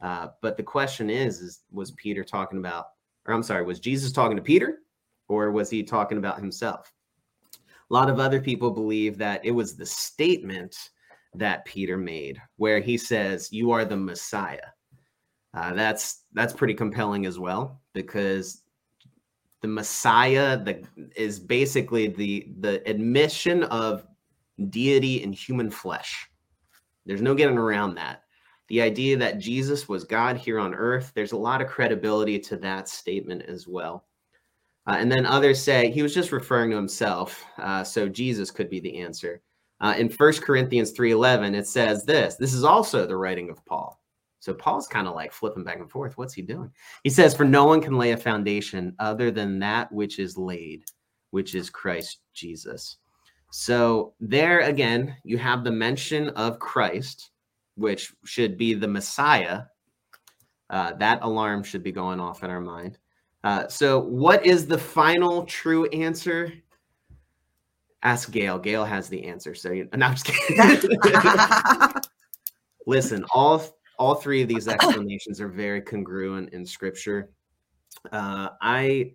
Uh, 0.00 0.28
but 0.42 0.56
the 0.56 0.62
question 0.62 1.08
is, 1.08 1.40
is 1.40 1.60
was 1.70 1.92
Peter 1.92 2.24
talking 2.24 2.58
about, 2.58 2.86
or 3.26 3.34
I'm 3.34 3.44
sorry, 3.44 3.64
was 3.64 3.78
Jesus 3.78 4.12
talking 4.12 4.36
to 4.36 4.42
Peter 4.42 4.80
or 5.28 5.50
was 5.50 5.70
he 5.70 5.82
talking 5.82 6.18
about 6.18 6.38
himself? 6.38 6.92
A 7.90 7.94
lot 7.94 8.10
of 8.10 8.18
other 8.18 8.40
people 8.40 8.70
believe 8.70 9.16
that 9.18 9.44
it 9.44 9.52
was 9.52 9.76
the 9.76 9.86
statement 9.86 10.90
that 11.34 11.64
Peter 11.64 11.96
made 11.96 12.40
where 12.56 12.80
he 12.80 12.96
says, 12.96 13.52
You 13.52 13.70
are 13.70 13.84
the 13.84 13.96
Messiah. 13.96 14.60
Uh, 15.54 15.72
that's 15.72 16.24
that's 16.34 16.52
pretty 16.52 16.74
compelling 16.74 17.24
as 17.24 17.38
well 17.38 17.80
because 17.94 18.62
the 19.62 19.68
Messiah 19.68 20.62
the, 20.62 20.84
is 21.16 21.40
basically 21.40 22.08
the 22.08 22.48
the 22.60 22.86
admission 22.88 23.64
of 23.64 24.06
deity 24.68 25.22
in 25.22 25.32
human 25.32 25.70
flesh. 25.70 26.28
There's 27.06 27.22
no 27.22 27.34
getting 27.34 27.58
around 27.58 27.94
that. 27.94 28.22
The 28.68 28.82
idea 28.82 29.16
that 29.18 29.38
Jesus 29.38 29.88
was 29.88 30.04
God 30.04 30.36
here 30.36 30.58
on 30.58 30.74
earth, 30.74 31.12
there's 31.14 31.32
a 31.32 31.36
lot 31.36 31.62
of 31.62 31.68
credibility 31.68 32.38
to 32.40 32.56
that 32.56 32.88
statement 32.88 33.42
as 33.42 33.68
well. 33.68 34.04
Uh, 34.86 34.96
and 34.98 35.10
then 35.10 35.26
others 35.26 35.62
say 35.62 35.90
he 35.90 36.02
was 36.02 36.14
just 36.14 36.32
referring 36.32 36.70
to 36.70 36.76
himself, 36.76 37.44
uh, 37.58 37.82
so 37.82 38.08
Jesus 38.08 38.50
could 38.50 38.70
be 38.70 38.80
the 38.80 38.98
answer. 38.98 39.42
Uh, 39.80 39.94
in 39.98 40.08
First 40.08 40.42
Corinthians 40.42 40.92
3:11, 40.92 41.54
it 41.54 41.66
says 41.66 42.04
this. 42.04 42.36
This 42.36 42.54
is 42.54 42.64
also 42.64 43.06
the 43.06 43.16
writing 43.16 43.50
of 43.50 43.64
Paul. 43.66 44.00
So 44.38 44.54
Paul's 44.54 44.86
kind 44.86 45.08
of 45.08 45.14
like 45.14 45.32
flipping 45.32 45.64
back 45.64 45.80
and 45.80 45.90
forth. 45.90 46.16
What's 46.16 46.34
he 46.34 46.42
doing? 46.42 46.70
He 47.02 47.10
says, 47.10 47.34
For 47.34 47.44
no 47.44 47.64
one 47.64 47.80
can 47.82 47.98
lay 47.98 48.12
a 48.12 48.16
foundation 48.16 48.94
other 48.98 49.30
than 49.30 49.58
that 49.58 49.90
which 49.90 50.18
is 50.18 50.38
laid, 50.38 50.84
which 51.30 51.54
is 51.54 51.68
Christ 51.68 52.20
Jesus. 52.32 52.98
So 53.50 54.14
there 54.20 54.60
again, 54.60 55.16
you 55.24 55.36
have 55.38 55.64
the 55.64 55.72
mention 55.72 56.28
of 56.30 56.58
Christ, 56.58 57.30
which 57.74 58.14
should 58.24 58.56
be 58.56 58.74
the 58.74 58.88
Messiah. 58.88 59.62
Uh, 60.70 60.92
that 60.94 61.22
alarm 61.22 61.62
should 61.62 61.82
be 61.82 61.92
going 61.92 62.20
off 62.20 62.44
in 62.44 62.50
our 62.50 62.60
mind. 62.60 62.98
Uh, 63.46 63.68
so, 63.68 64.00
what 64.00 64.44
is 64.44 64.66
the 64.66 64.76
final 64.76 65.44
true 65.44 65.86
answer? 65.90 66.52
Ask 68.02 68.32
Gail. 68.32 68.58
Gail 68.58 68.84
has 68.84 69.08
the 69.08 69.24
answer. 69.24 69.54
So, 69.54 69.70
you, 69.70 69.88
no, 69.94 70.06
I'm 70.06 70.16
just 70.16 70.26
kidding. 70.26 70.90
Listen, 72.88 73.24
all 73.32 73.62
all 74.00 74.16
three 74.16 74.42
of 74.42 74.48
these 74.48 74.66
explanations 74.66 75.40
are 75.40 75.46
very 75.46 75.80
congruent 75.80 76.52
in 76.54 76.66
scripture. 76.66 77.30
Uh, 78.10 78.48
I 78.60 79.14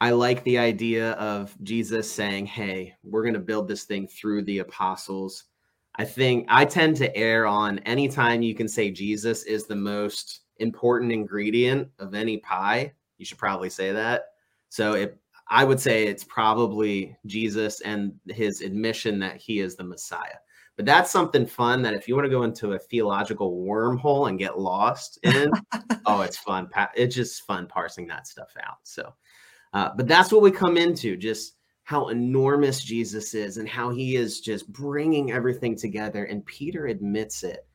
I 0.00 0.12
like 0.12 0.42
the 0.44 0.56
idea 0.56 1.10
of 1.12 1.54
Jesus 1.62 2.10
saying, 2.10 2.46
"Hey, 2.46 2.94
we're 3.02 3.24
going 3.24 3.34
to 3.34 3.40
build 3.40 3.68
this 3.68 3.84
thing 3.84 4.08
through 4.08 4.44
the 4.44 4.60
apostles." 4.60 5.44
I 5.96 6.06
think 6.06 6.46
I 6.48 6.64
tend 6.64 6.96
to 6.96 7.14
err 7.14 7.46
on 7.46 7.78
anytime 7.80 8.40
you 8.40 8.54
can 8.54 8.68
say 8.68 8.90
Jesus 8.90 9.42
is 9.42 9.66
the 9.66 9.76
most 9.76 10.44
important 10.56 11.12
ingredient 11.12 11.90
of 11.98 12.14
any 12.14 12.38
pie, 12.38 12.94
you 13.20 13.26
should 13.26 13.38
probably 13.38 13.70
say 13.70 13.92
that. 13.92 14.28
So 14.70 14.94
if 14.94 15.10
I 15.48 15.64
would 15.64 15.78
say 15.78 16.06
it's 16.06 16.24
probably 16.24 17.16
Jesus 17.26 17.80
and 17.82 18.14
his 18.28 18.62
admission 18.62 19.18
that 19.18 19.36
he 19.36 19.60
is 19.60 19.76
the 19.76 19.84
Messiah. 19.84 20.38
But 20.76 20.86
that's 20.86 21.10
something 21.10 21.44
fun 21.44 21.82
that 21.82 21.92
if 21.92 22.08
you 22.08 22.14
want 22.14 22.24
to 22.24 22.30
go 22.30 22.44
into 22.44 22.72
a 22.72 22.78
theological 22.78 23.58
wormhole 23.58 24.28
and 24.28 24.38
get 24.38 24.58
lost 24.58 25.18
in, 25.24 25.50
oh, 26.06 26.22
it's 26.22 26.38
fun. 26.38 26.70
It's 26.94 27.14
just 27.14 27.42
fun 27.42 27.66
parsing 27.66 28.06
that 28.06 28.26
stuff 28.26 28.54
out. 28.62 28.78
So, 28.84 29.12
uh, 29.74 29.90
but 29.96 30.08
that's 30.08 30.32
what 30.32 30.40
we 30.40 30.50
come 30.50 30.78
into 30.78 31.16
just 31.16 31.56
how 31.82 32.08
enormous 32.08 32.82
Jesus 32.82 33.34
is 33.34 33.56
and 33.56 33.68
how 33.68 33.90
he 33.90 34.16
is 34.16 34.40
just 34.40 34.72
bringing 34.72 35.32
everything 35.32 35.76
together. 35.76 36.24
And 36.24 36.46
Peter 36.46 36.86
admits 36.86 37.42
it. 37.42 37.66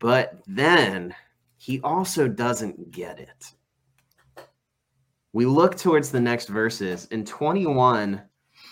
But 0.00 0.42
then 0.46 1.14
he 1.56 1.80
also 1.80 2.28
doesn't 2.28 2.90
get 2.90 3.18
it. 3.18 3.52
We 5.36 5.44
look 5.44 5.76
towards 5.76 6.10
the 6.10 6.18
next 6.18 6.48
verses 6.48 7.04
in 7.10 7.22
21 7.22 8.22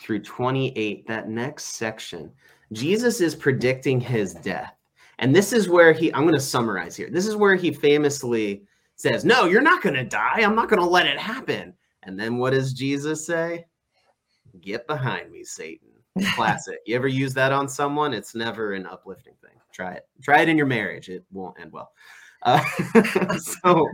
through 0.00 0.22
28, 0.22 1.06
that 1.06 1.28
next 1.28 1.64
section 1.74 2.32
Jesus 2.72 3.20
is 3.20 3.34
predicting 3.34 4.00
his 4.00 4.32
death. 4.32 4.72
And 5.18 5.36
this 5.36 5.52
is 5.52 5.68
where 5.68 5.92
he, 5.92 6.10
I'm 6.14 6.22
going 6.22 6.32
to 6.32 6.40
summarize 6.40 6.96
here. 6.96 7.10
This 7.10 7.26
is 7.26 7.36
where 7.36 7.54
he 7.54 7.70
famously 7.70 8.62
says, 8.96 9.26
No, 9.26 9.44
you're 9.44 9.60
not 9.60 9.82
going 9.82 9.94
to 9.96 10.04
die. 10.04 10.40
I'm 10.40 10.54
not 10.54 10.70
going 10.70 10.80
to 10.80 10.88
let 10.88 11.06
it 11.06 11.18
happen. 11.18 11.74
And 12.04 12.18
then 12.18 12.38
what 12.38 12.54
does 12.54 12.72
Jesus 12.72 13.26
say? 13.26 13.66
Get 14.62 14.86
behind 14.86 15.30
me, 15.30 15.44
Satan. 15.44 15.90
Classic. 16.34 16.78
you 16.86 16.96
ever 16.96 17.08
use 17.08 17.34
that 17.34 17.52
on 17.52 17.68
someone? 17.68 18.14
It's 18.14 18.34
never 18.34 18.72
an 18.72 18.86
uplifting 18.86 19.34
thing. 19.42 19.60
Try 19.70 19.96
it. 19.96 20.08
Try 20.22 20.40
it 20.40 20.48
in 20.48 20.56
your 20.56 20.64
marriage. 20.64 21.10
It 21.10 21.24
won't 21.30 21.60
end 21.60 21.72
well. 21.72 21.92
Uh, 22.40 22.64
so, 23.38 23.86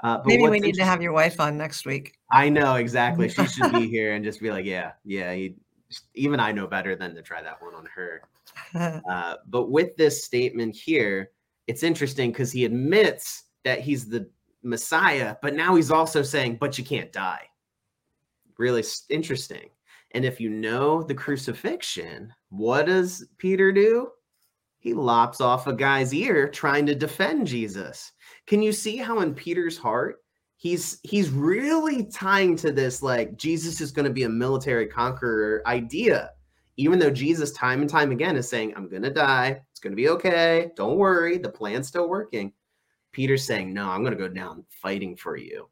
uh, 0.00 0.20
maybe 0.24 0.48
we 0.48 0.60
need 0.60 0.74
to 0.74 0.84
have 0.84 1.00
your 1.00 1.12
wife 1.12 1.40
on 1.40 1.56
next 1.56 1.86
week. 1.86 2.18
I 2.30 2.48
know 2.48 2.74
exactly. 2.74 3.28
She 3.36 3.46
should 3.46 3.72
be 3.72 3.88
here 3.88 4.14
and 4.14 4.24
just 4.24 4.40
be 4.40 4.50
like, 4.50 4.64
yeah, 4.64 4.92
yeah. 5.04 5.32
He, 5.32 5.56
even 6.14 6.40
I 6.40 6.52
know 6.52 6.66
better 6.66 6.96
than 6.96 7.14
to 7.14 7.22
try 7.22 7.42
that 7.42 7.62
one 7.62 7.74
on 7.74 7.86
her. 7.94 8.22
Uh, 8.74 9.36
but 9.48 9.70
with 9.70 9.96
this 9.96 10.24
statement 10.24 10.74
here, 10.74 11.30
it's 11.66 11.82
interesting 11.82 12.30
because 12.30 12.52
he 12.52 12.64
admits 12.64 13.44
that 13.64 13.80
he's 13.80 14.08
the 14.08 14.28
Messiah, 14.62 15.36
but 15.42 15.54
now 15.54 15.74
he's 15.74 15.90
also 15.90 16.22
saying, 16.22 16.56
but 16.60 16.78
you 16.78 16.84
can't 16.84 17.12
die. 17.12 17.42
Really 18.58 18.84
interesting. 19.10 19.70
And 20.12 20.24
if 20.24 20.40
you 20.40 20.48
know 20.50 21.02
the 21.02 21.14
crucifixion, 21.14 22.32
what 22.50 22.86
does 22.86 23.26
Peter 23.38 23.72
do? 23.72 24.10
He 24.78 24.94
lops 24.94 25.40
off 25.40 25.66
a 25.66 25.72
guy's 25.72 26.14
ear 26.14 26.48
trying 26.48 26.86
to 26.86 26.94
defend 26.94 27.46
Jesus. 27.46 28.12
Can 28.46 28.62
you 28.62 28.72
see 28.72 28.96
how 28.96 29.20
in 29.20 29.34
Peter's 29.34 29.78
heart 29.78 30.20
he's 30.56 30.98
he's 31.02 31.30
really 31.30 32.04
tying 32.04 32.56
to 32.56 32.72
this 32.72 33.02
like 33.02 33.36
Jesus 33.36 33.80
is 33.80 33.92
going 33.92 34.06
to 34.06 34.12
be 34.12 34.24
a 34.24 34.28
military 34.28 34.86
conqueror 34.86 35.62
idea. 35.66 36.32
Even 36.78 36.98
though 36.98 37.10
Jesus 37.10 37.52
time 37.52 37.80
and 37.80 37.88
time 37.88 38.10
again 38.10 38.36
is 38.36 38.48
saying, 38.48 38.74
I'm 38.76 38.88
gonna 38.88 39.10
die, 39.10 39.62
it's 39.70 39.80
gonna 39.80 39.96
be 39.96 40.10
okay, 40.10 40.70
don't 40.76 40.98
worry, 40.98 41.38
the 41.38 41.48
plan's 41.48 41.88
still 41.88 42.08
working. 42.08 42.52
Peter's 43.12 43.44
saying, 43.44 43.72
No, 43.72 43.88
I'm 43.88 44.04
gonna 44.04 44.16
go 44.16 44.28
down 44.28 44.64
fighting 44.68 45.16
for 45.16 45.36
you. 45.36 45.70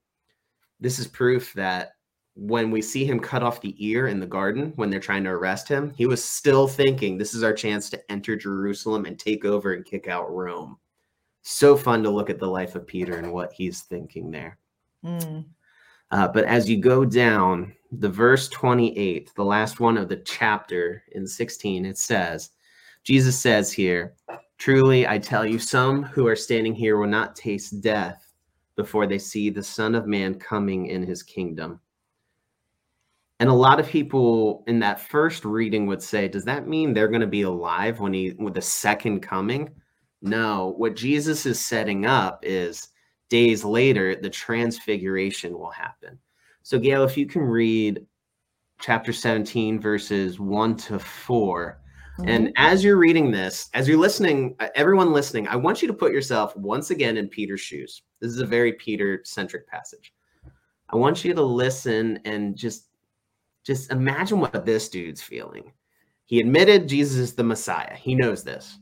This 0.80 0.98
is 0.98 1.06
proof 1.06 1.52
that 1.54 1.92
when 2.36 2.70
we 2.70 2.80
see 2.80 3.04
him 3.04 3.20
cut 3.20 3.42
off 3.42 3.60
the 3.60 3.76
ear 3.86 4.08
in 4.08 4.18
the 4.18 4.26
garden 4.26 4.72
when 4.76 4.90
they're 4.90 4.98
trying 4.98 5.24
to 5.24 5.30
arrest 5.30 5.68
him, 5.68 5.92
he 5.94 6.06
was 6.06 6.24
still 6.24 6.66
thinking, 6.66 7.18
This 7.18 7.34
is 7.34 7.42
our 7.42 7.52
chance 7.52 7.90
to 7.90 8.10
enter 8.10 8.34
Jerusalem 8.34 9.04
and 9.04 9.18
take 9.18 9.44
over 9.44 9.74
and 9.74 9.84
kick 9.84 10.08
out 10.08 10.32
Rome. 10.32 10.78
So 11.46 11.76
fun 11.76 12.02
to 12.02 12.10
look 12.10 12.30
at 12.30 12.38
the 12.38 12.46
life 12.46 12.74
of 12.74 12.86
Peter 12.86 13.18
and 13.18 13.30
what 13.30 13.52
he's 13.52 13.82
thinking 13.82 14.30
there. 14.30 14.58
Mm. 15.04 15.44
Uh, 16.10 16.28
but 16.28 16.44
as 16.46 16.70
you 16.70 16.78
go 16.78 17.04
down, 17.04 17.74
the 17.92 18.08
verse 18.08 18.48
28, 18.48 19.30
the 19.36 19.44
last 19.44 19.78
one 19.78 19.98
of 19.98 20.08
the 20.08 20.16
chapter 20.16 21.02
in 21.12 21.26
16, 21.26 21.84
it 21.84 21.98
says, 21.98 22.50
Jesus 23.02 23.38
says 23.38 23.70
here, 23.70 24.14
Truly, 24.56 25.06
I 25.06 25.18
tell 25.18 25.44
you, 25.44 25.58
some 25.58 26.02
who 26.02 26.26
are 26.26 26.36
standing 26.36 26.74
here 26.74 26.96
will 26.96 27.08
not 27.08 27.36
taste 27.36 27.82
death 27.82 28.32
before 28.74 29.06
they 29.06 29.18
see 29.18 29.50
the 29.50 29.62
Son 29.62 29.94
of 29.94 30.06
Man 30.06 30.36
coming 30.36 30.86
in 30.86 31.02
his 31.02 31.22
kingdom. 31.22 31.78
And 33.38 33.50
a 33.50 33.52
lot 33.52 33.80
of 33.80 33.86
people 33.86 34.64
in 34.66 34.78
that 34.78 34.98
first 34.98 35.44
reading 35.44 35.86
would 35.88 36.02
say, 36.02 36.26
Does 36.26 36.44
that 36.44 36.66
mean 36.66 36.94
they're 36.94 37.08
going 37.08 37.20
to 37.20 37.26
be 37.26 37.42
alive 37.42 38.00
when 38.00 38.14
he 38.14 38.32
with 38.38 38.54
the 38.54 38.62
second 38.62 39.20
coming? 39.20 39.68
No, 40.24 40.74
what 40.78 40.96
Jesus 40.96 41.44
is 41.44 41.60
setting 41.60 42.06
up 42.06 42.40
is 42.42 42.88
days 43.28 43.62
later, 43.62 44.16
the 44.16 44.30
transfiguration 44.30 45.52
will 45.52 45.70
happen. 45.70 46.18
So, 46.62 46.78
Gail, 46.78 47.04
if 47.04 47.16
you 47.18 47.26
can 47.26 47.42
read 47.42 48.06
chapter 48.80 49.12
17, 49.12 49.78
verses 49.78 50.40
1 50.40 50.76
to 50.76 50.98
4. 50.98 51.80
Mm-hmm. 52.18 52.28
And 52.28 52.52
as 52.56 52.82
you're 52.82 52.96
reading 52.96 53.30
this, 53.30 53.68
as 53.74 53.86
you're 53.86 53.98
listening, 53.98 54.56
uh, 54.60 54.68
everyone 54.74 55.12
listening, 55.12 55.46
I 55.46 55.56
want 55.56 55.82
you 55.82 55.88
to 55.88 55.94
put 55.94 56.12
yourself 56.12 56.56
once 56.56 56.90
again 56.90 57.18
in 57.18 57.28
Peter's 57.28 57.60
shoes. 57.60 58.00
This 58.20 58.32
is 58.32 58.40
a 58.40 58.46
very 58.46 58.72
Peter 58.72 59.20
centric 59.24 59.68
passage. 59.68 60.14
I 60.88 60.96
want 60.96 61.22
you 61.22 61.34
to 61.34 61.42
listen 61.42 62.18
and 62.24 62.56
just 62.56 62.88
just 63.64 63.90
imagine 63.90 64.40
what 64.40 64.64
this 64.64 64.88
dude's 64.88 65.22
feeling. 65.22 65.72
He 66.26 66.40
admitted 66.40 66.88
Jesus 66.88 67.18
is 67.18 67.34
the 67.34 67.42
Messiah. 67.42 67.94
He 67.94 68.14
knows 68.14 68.44
this 68.44 68.78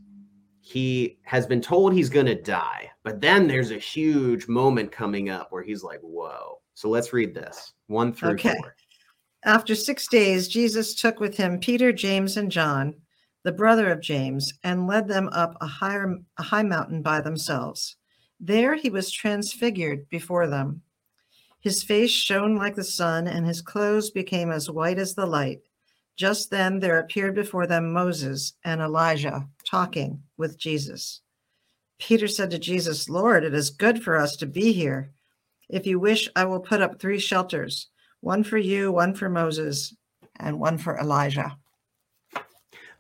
he 0.65 1.19
has 1.25 1.45
been 1.45 1.61
told 1.61 1.93
he's 1.93 2.09
going 2.09 2.27
to 2.27 2.41
die, 2.41 2.89
but 3.03 3.21
then 3.21 3.49
there's 3.49 3.73
a 3.73 3.79
huge 3.79 4.47
moment 4.47 4.93
coming 4.93 5.29
up 5.29 5.51
where 5.51 5.65
he's 5.65 5.83
like, 5.83 5.99
whoa. 6.01 6.61
So 6.75 6.89
let's 6.89 7.13
read 7.13 7.35
this 7.35 7.73
one 7.89 8.13
through 8.13 8.35
okay. 8.35 8.55
four. 8.55 8.77
After 9.45 9.75
six 9.75 10.07
days, 10.07 10.47
Jesus 10.47 10.95
took 10.95 11.19
with 11.19 11.37
him 11.37 11.59
Peter, 11.59 11.93
James, 11.93 12.37
and 12.37 12.51
John, 12.51 12.95
the 13.43 13.51
brother 13.51 13.91
of 13.91 14.01
James, 14.01 14.53
and 14.63 14.87
led 14.87 15.09
them 15.09 15.29
up 15.33 15.57
a, 15.61 15.67
higher, 15.67 16.17
a 16.39 16.43
high 16.45 16.63
mountain 16.63 17.03
by 17.03 17.21
themselves. 17.21 17.97
There 18.39 18.77
he 18.77 18.89
was 18.89 19.11
transfigured 19.11 20.09
before 20.11 20.47
them. 20.47 20.83
His 21.59 21.83
face 21.83 22.13
shone 22.13 22.55
like 22.55 22.77
the 22.77 22.85
sun, 22.85 23.27
and 23.27 23.45
his 23.45 23.63
clothes 23.63 24.13
became 24.13 24.53
as 24.53 24.71
white 24.71 24.99
as 25.01 25.15
the 25.17 25.27
light. 25.27 25.63
Just 26.17 26.51
then 26.51 26.79
there 26.79 26.99
appeared 26.99 27.35
before 27.35 27.67
them 27.67 27.93
Moses 27.93 28.55
and 28.65 28.81
Elijah 28.81 29.49
talking 29.69 30.23
with 30.37 30.59
Jesus. 30.59 31.21
Peter 31.99 32.29
said 32.29 32.51
to 32.51 32.59
Jesus, 32.59 33.09
Lord, 33.09 33.45
it 33.45 33.55
is 33.55 33.71
good 33.71 34.03
for 34.03 34.17
us 34.17 34.37
to 34.37 34.47
be 34.47 34.73
here. 34.73 35.13
If 35.69 35.87
you 35.87 35.99
wish, 35.99 36.29
I 36.37 36.45
will 36.45 36.61
put 36.61 36.83
up 36.83 37.01
three 37.01 37.19
shelters 37.19 37.89
one 38.21 38.45
for 38.45 38.59
you, 38.59 38.93
one 38.93 39.15
for 39.15 39.29
Moses, 39.29 39.97
and 40.39 40.61
one 40.61 40.79
for 40.79 40.99
Elijah. 40.99 41.57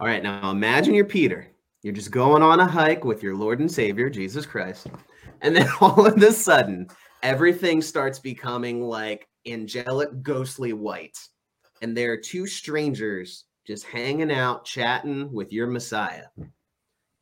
All 0.00 0.06
right, 0.06 0.22
now 0.22 0.50
imagine 0.50 0.94
you're 0.94 1.04
Peter. 1.04 1.48
You're 1.82 1.94
just 1.94 2.10
going 2.10 2.42
on 2.42 2.60
a 2.60 2.66
hike 2.66 3.04
with 3.04 3.22
your 3.22 3.36
Lord 3.36 3.60
and 3.60 3.70
Savior, 3.70 4.10
Jesus 4.10 4.46
Christ. 4.46 4.88
And 5.42 5.54
then 5.54 5.68
all 5.80 6.06
of 6.06 6.20
a 6.20 6.32
sudden, 6.32 6.88
everything 7.22 7.82
starts 7.82 8.18
becoming 8.18 8.82
like 8.82 9.28
angelic, 9.46 10.22
ghostly 10.22 10.72
white. 10.72 11.18
And 11.82 11.96
there 11.96 12.12
are 12.12 12.16
two 12.16 12.46
strangers 12.46 13.44
just 13.66 13.84
hanging 13.84 14.32
out, 14.32 14.64
chatting 14.64 15.32
with 15.32 15.52
your 15.52 15.66
Messiah. 15.66 16.26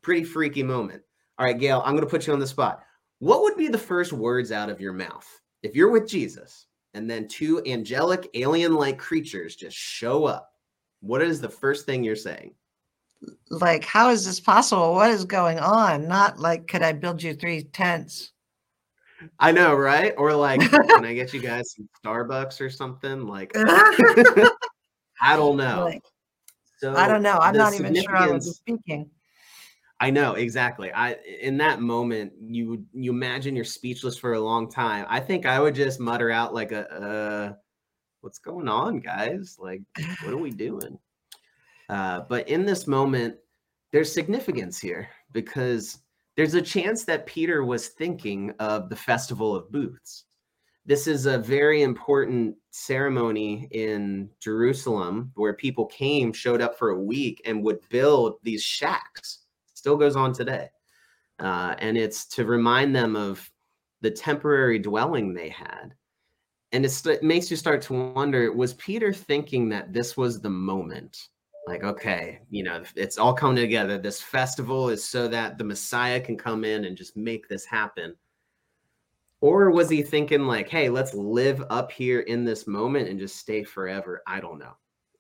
Pretty 0.03 0.23
freaky 0.23 0.63
moment. 0.63 1.03
All 1.39 1.47
right, 1.47 1.59
Gail, 1.59 1.83
I'm 1.85 1.95
going 1.95 2.05
to 2.05 2.11
put 2.11 2.27
you 2.27 2.35
on 2.35 2.39
the 2.39 2.47
spot. 2.47 2.83
What 3.19 3.43
would 3.43 3.57
be 3.57 3.69
the 3.69 3.79
first 3.79 4.13
words 4.13 4.53
out 4.53 4.71
of 4.71 4.81
your 4.81 4.93
mouth 4.93 5.27
if 5.63 5.75
you're 5.75 5.91
with 5.91 6.09
Jesus 6.09 6.67
and 6.95 7.11
then 7.11 7.27
two 7.27 7.63
angelic, 7.67 8.29
alien 8.35 8.75
like 8.75 8.99
creatures 8.99 9.57
just 9.57 9.77
show 9.77 10.27
up? 10.27 10.53
What 11.01 11.23
is 11.23 11.41
the 11.41 11.49
first 11.49 11.87
thing 11.87 12.05
you're 12.05 12.15
saying? 12.15 12.55
Like, 13.51 13.85
how 13.85 14.11
is 14.11 14.27
this 14.27 14.41
possible? 14.41 14.95
What 14.95 15.11
is 15.11 15.25
going 15.25 15.59
on? 15.59 16.07
Not 16.07 16.39
like, 16.39 16.67
could 16.67 16.83
I 16.83 16.93
build 16.93 17.23
you 17.23 17.35
three 17.35 17.65
tents? 17.65 18.33
I 19.39 19.53
know, 19.53 19.75
right? 19.75 20.15
Or 20.17 20.35
like, 20.35 20.61
can 20.61 21.05
I 21.05 21.15
get 21.21 21.33
you 21.35 21.41
guys 21.41 21.75
some 21.75 21.89
Starbucks 22.05 22.61
or 22.61 22.71
something? 22.71 23.27
Like, 23.27 23.53
I 23.57 25.37
don't 25.37 25.57
know. 25.57 25.85
Like, 25.85 26.03
So 26.79 26.95
I 26.95 27.07
don't 27.09 27.23
know. 27.23 27.39
I'm 27.39 27.57
not 27.57 27.75
even 27.75 27.95
sure 27.95 28.17
I 28.17 28.21
significance- 28.27 28.57
speaking. 28.57 29.11
I 30.03 30.09
know 30.09 30.33
exactly. 30.33 30.91
I 30.95 31.17
in 31.43 31.59
that 31.59 31.83
moment, 31.83 32.33
you 32.41 32.69
would 32.71 32.87
you 32.95 33.11
imagine 33.13 33.55
you're 33.55 33.67
speechless 33.67 34.17
for 34.17 34.33
a 34.33 34.41
long 34.41 34.71
time. 34.71 35.05
I 35.11 35.21
think 35.21 35.45
I 35.45 35.61
would 35.61 35.75
just 35.75 36.01
mutter 36.01 36.31
out 36.31 36.55
like 36.55 36.73
a, 36.73 36.91
uh, 36.91 37.53
"What's 38.23 38.39
going 38.39 38.67
on, 38.67 39.01
guys? 39.01 39.57
Like, 39.59 39.83
what 40.23 40.33
are 40.33 40.39
we 40.39 40.53
doing?" 40.53 40.99
Uh, 41.91 42.21
but 42.31 42.49
in 42.49 42.65
this 42.65 42.87
moment, 42.87 43.37
there's 43.93 44.11
significance 44.11 44.79
here 44.81 45.07
because 45.33 45.99
there's 46.41 46.55
a 46.55 46.63
chance 46.63 47.05
that 47.05 47.27
Peter 47.27 47.67
was 47.67 47.89
thinking 47.89 48.51
of 48.61 48.89
the 48.89 48.97
festival 48.97 49.55
of 49.55 49.71
booths. 49.71 50.25
This 50.87 51.07
is 51.07 51.27
a 51.27 51.37
very 51.37 51.83
important 51.83 52.57
ceremony 52.71 53.69
in 53.73 54.31
Jerusalem 54.41 55.33
where 55.35 55.53
people 55.53 55.85
came, 55.85 56.33
showed 56.33 56.63
up 56.63 56.79
for 56.79 56.93
a 56.93 56.99
week, 56.99 57.43
and 57.45 57.63
would 57.63 57.87
build 57.91 58.37
these 58.43 58.63
shacks 58.63 59.41
still 59.75 59.99
goes 59.99 60.17
on 60.17 60.33
today. 60.33 60.71
Uh, 61.39 61.75
and 61.79 61.99
it's 61.99 62.25
to 62.29 62.47
remind 62.47 62.97
them 62.97 63.17
of 63.17 63.47
the 64.01 64.11
temporary 64.11 64.79
dwelling 64.79 65.35
they 65.35 65.51
had. 65.51 65.93
And 66.73 66.87
it's, 66.87 67.05
it 67.05 67.23
makes 67.23 67.51
you 67.51 67.57
start 67.59 67.83
to 67.83 68.13
wonder 68.15 68.51
was 68.51 68.73
Peter 68.73 69.13
thinking 69.13 69.69
that 69.69 69.93
this 69.93 70.17
was 70.17 70.41
the 70.41 70.49
moment? 70.49 71.29
Like, 71.67 71.85
okay, 71.85 72.41
you 72.51 72.63
know, 72.63 72.83
it's 72.97 73.19
all 73.19 73.35
coming 73.35 73.57
together. 73.57 73.99
This 73.99 74.21
festival 74.21 74.89
is 74.89 75.05
so 75.05 75.29
that 75.29 75.59
the 75.59 75.65
Messiah 75.65 76.21
can 76.21 76.37
come 76.37 76.65
in 76.65 76.85
and 76.85 76.97
just 76.97 77.17
make 77.17 77.49
this 77.49 77.65
happen. 77.65 78.17
Or 79.41 79.71
was 79.71 79.89
he 79.89 80.03
thinking, 80.03 80.47
like, 80.47 80.69
hey, 80.69 80.89
let's 80.89 81.15
live 81.15 81.63
up 81.71 81.93
here 81.93 82.21
in 82.21 82.45
this 82.45 82.67
moment 82.67 83.09
and 83.09 83.19
just 83.19 83.37
stay 83.37 83.63
forever? 83.63 84.23
I 84.27 84.41
don't 84.41 84.59
know. 84.59 84.77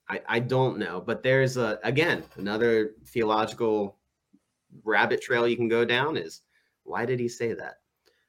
I, 0.09 0.21
I 0.29 0.41
don't 0.41 0.79
know. 0.79 1.01
But 1.01 1.23
there's 1.23 1.57
a, 1.57 1.79
again, 1.85 2.25
another 2.37 2.93
theological 3.07 3.97
rabbit 4.85 5.23
trail 5.23 5.49
you 5.49 5.57
can 5.57 5.69
go 5.69 5.85
down 5.85 6.17
is 6.17 6.43
why 6.85 7.07
did 7.07 7.21
he 7.21 7.29
say 7.29 7.55
that? 7.55 7.77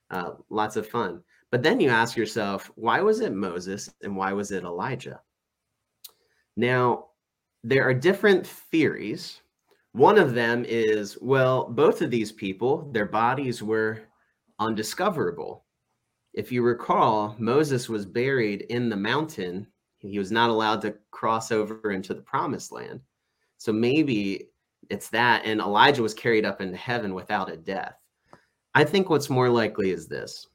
Uh, 0.09 0.33
lots 0.49 0.75
of 0.75 0.87
fun. 0.87 1.23
But 1.49 1.63
then 1.63 1.79
you 1.79 1.89
ask 1.89 2.15
yourself, 2.15 2.71
why 2.75 3.01
was 3.01 3.19
it 3.19 3.33
Moses 3.33 3.89
and 4.03 4.15
why 4.15 4.31
was 4.31 4.51
it 4.51 4.63
Elijah? 4.63 5.21
Now, 6.55 7.07
there 7.63 7.87
are 7.87 7.93
different 7.93 8.45
theories. 8.45 9.41
One 9.93 10.17
of 10.17 10.33
them 10.33 10.65
is 10.67 11.17
well, 11.21 11.69
both 11.69 12.01
of 12.01 12.11
these 12.11 12.31
people, 12.31 12.89
their 12.91 13.05
bodies 13.05 13.61
were 13.61 14.03
undiscoverable. 14.59 15.65
If 16.33 16.51
you 16.51 16.63
recall, 16.63 17.35
Moses 17.37 17.89
was 17.89 18.05
buried 18.05 18.61
in 18.69 18.89
the 18.89 18.95
mountain. 18.95 19.67
He 19.99 20.17
was 20.17 20.31
not 20.31 20.49
allowed 20.49 20.81
to 20.81 20.95
cross 21.11 21.51
over 21.51 21.91
into 21.91 22.13
the 22.13 22.21
promised 22.21 22.71
land. 22.71 23.01
So 23.57 23.73
maybe 23.73 24.51
it's 24.89 25.09
that 25.09 25.43
and 25.45 25.61
elijah 25.61 26.01
was 26.01 26.13
carried 26.13 26.45
up 26.45 26.61
into 26.61 26.77
heaven 26.77 27.13
without 27.13 27.51
a 27.51 27.57
death 27.57 27.97
i 28.73 28.83
think 28.83 29.09
what's 29.09 29.29
more 29.29 29.49
likely 29.49 29.91
is 29.91 30.07
this 30.07 30.47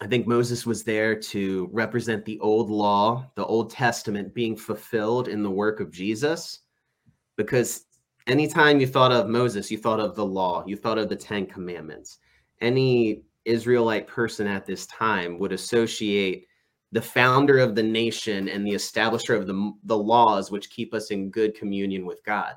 i 0.00 0.06
think 0.06 0.26
moses 0.26 0.66
was 0.66 0.82
there 0.82 1.18
to 1.18 1.68
represent 1.72 2.24
the 2.24 2.38
old 2.40 2.70
law 2.70 3.30
the 3.34 3.44
old 3.46 3.70
testament 3.70 4.34
being 4.34 4.56
fulfilled 4.56 5.28
in 5.28 5.42
the 5.42 5.50
work 5.50 5.80
of 5.80 5.90
jesus. 5.90 6.60
Because 7.36 7.84
anytime 8.26 8.80
you 8.80 8.86
thought 8.86 9.12
of 9.12 9.28
moses 9.28 9.70
you 9.70 9.78
thought 9.78 10.00
of 10.00 10.14
the 10.14 10.24
law 10.24 10.64
you 10.66 10.76
thought 10.76 10.98
of 10.98 11.08
the 11.08 11.16
10 11.16 11.46
commandments. 11.46 12.18
Any 12.60 13.22
israelite 13.44 14.06
person 14.08 14.46
at 14.46 14.66
this 14.66 14.86
time 14.86 15.38
would 15.38 15.52
associate 15.52 16.46
the 16.92 17.02
founder 17.02 17.58
of 17.58 17.74
the 17.74 17.82
nation 17.82 18.48
and 18.48 18.66
the 18.66 18.72
establisher 18.72 19.36
of 19.36 19.46
the, 19.46 19.72
the 19.84 19.96
laws 19.96 20.50
which 20.50 20.70
keep 20.70 20.94
us 20.94 21.10
in 21.10 21.30
good 21.30 21.54
communion 21.54 22.06
with 22.06 22.24
god. 22.24 22.54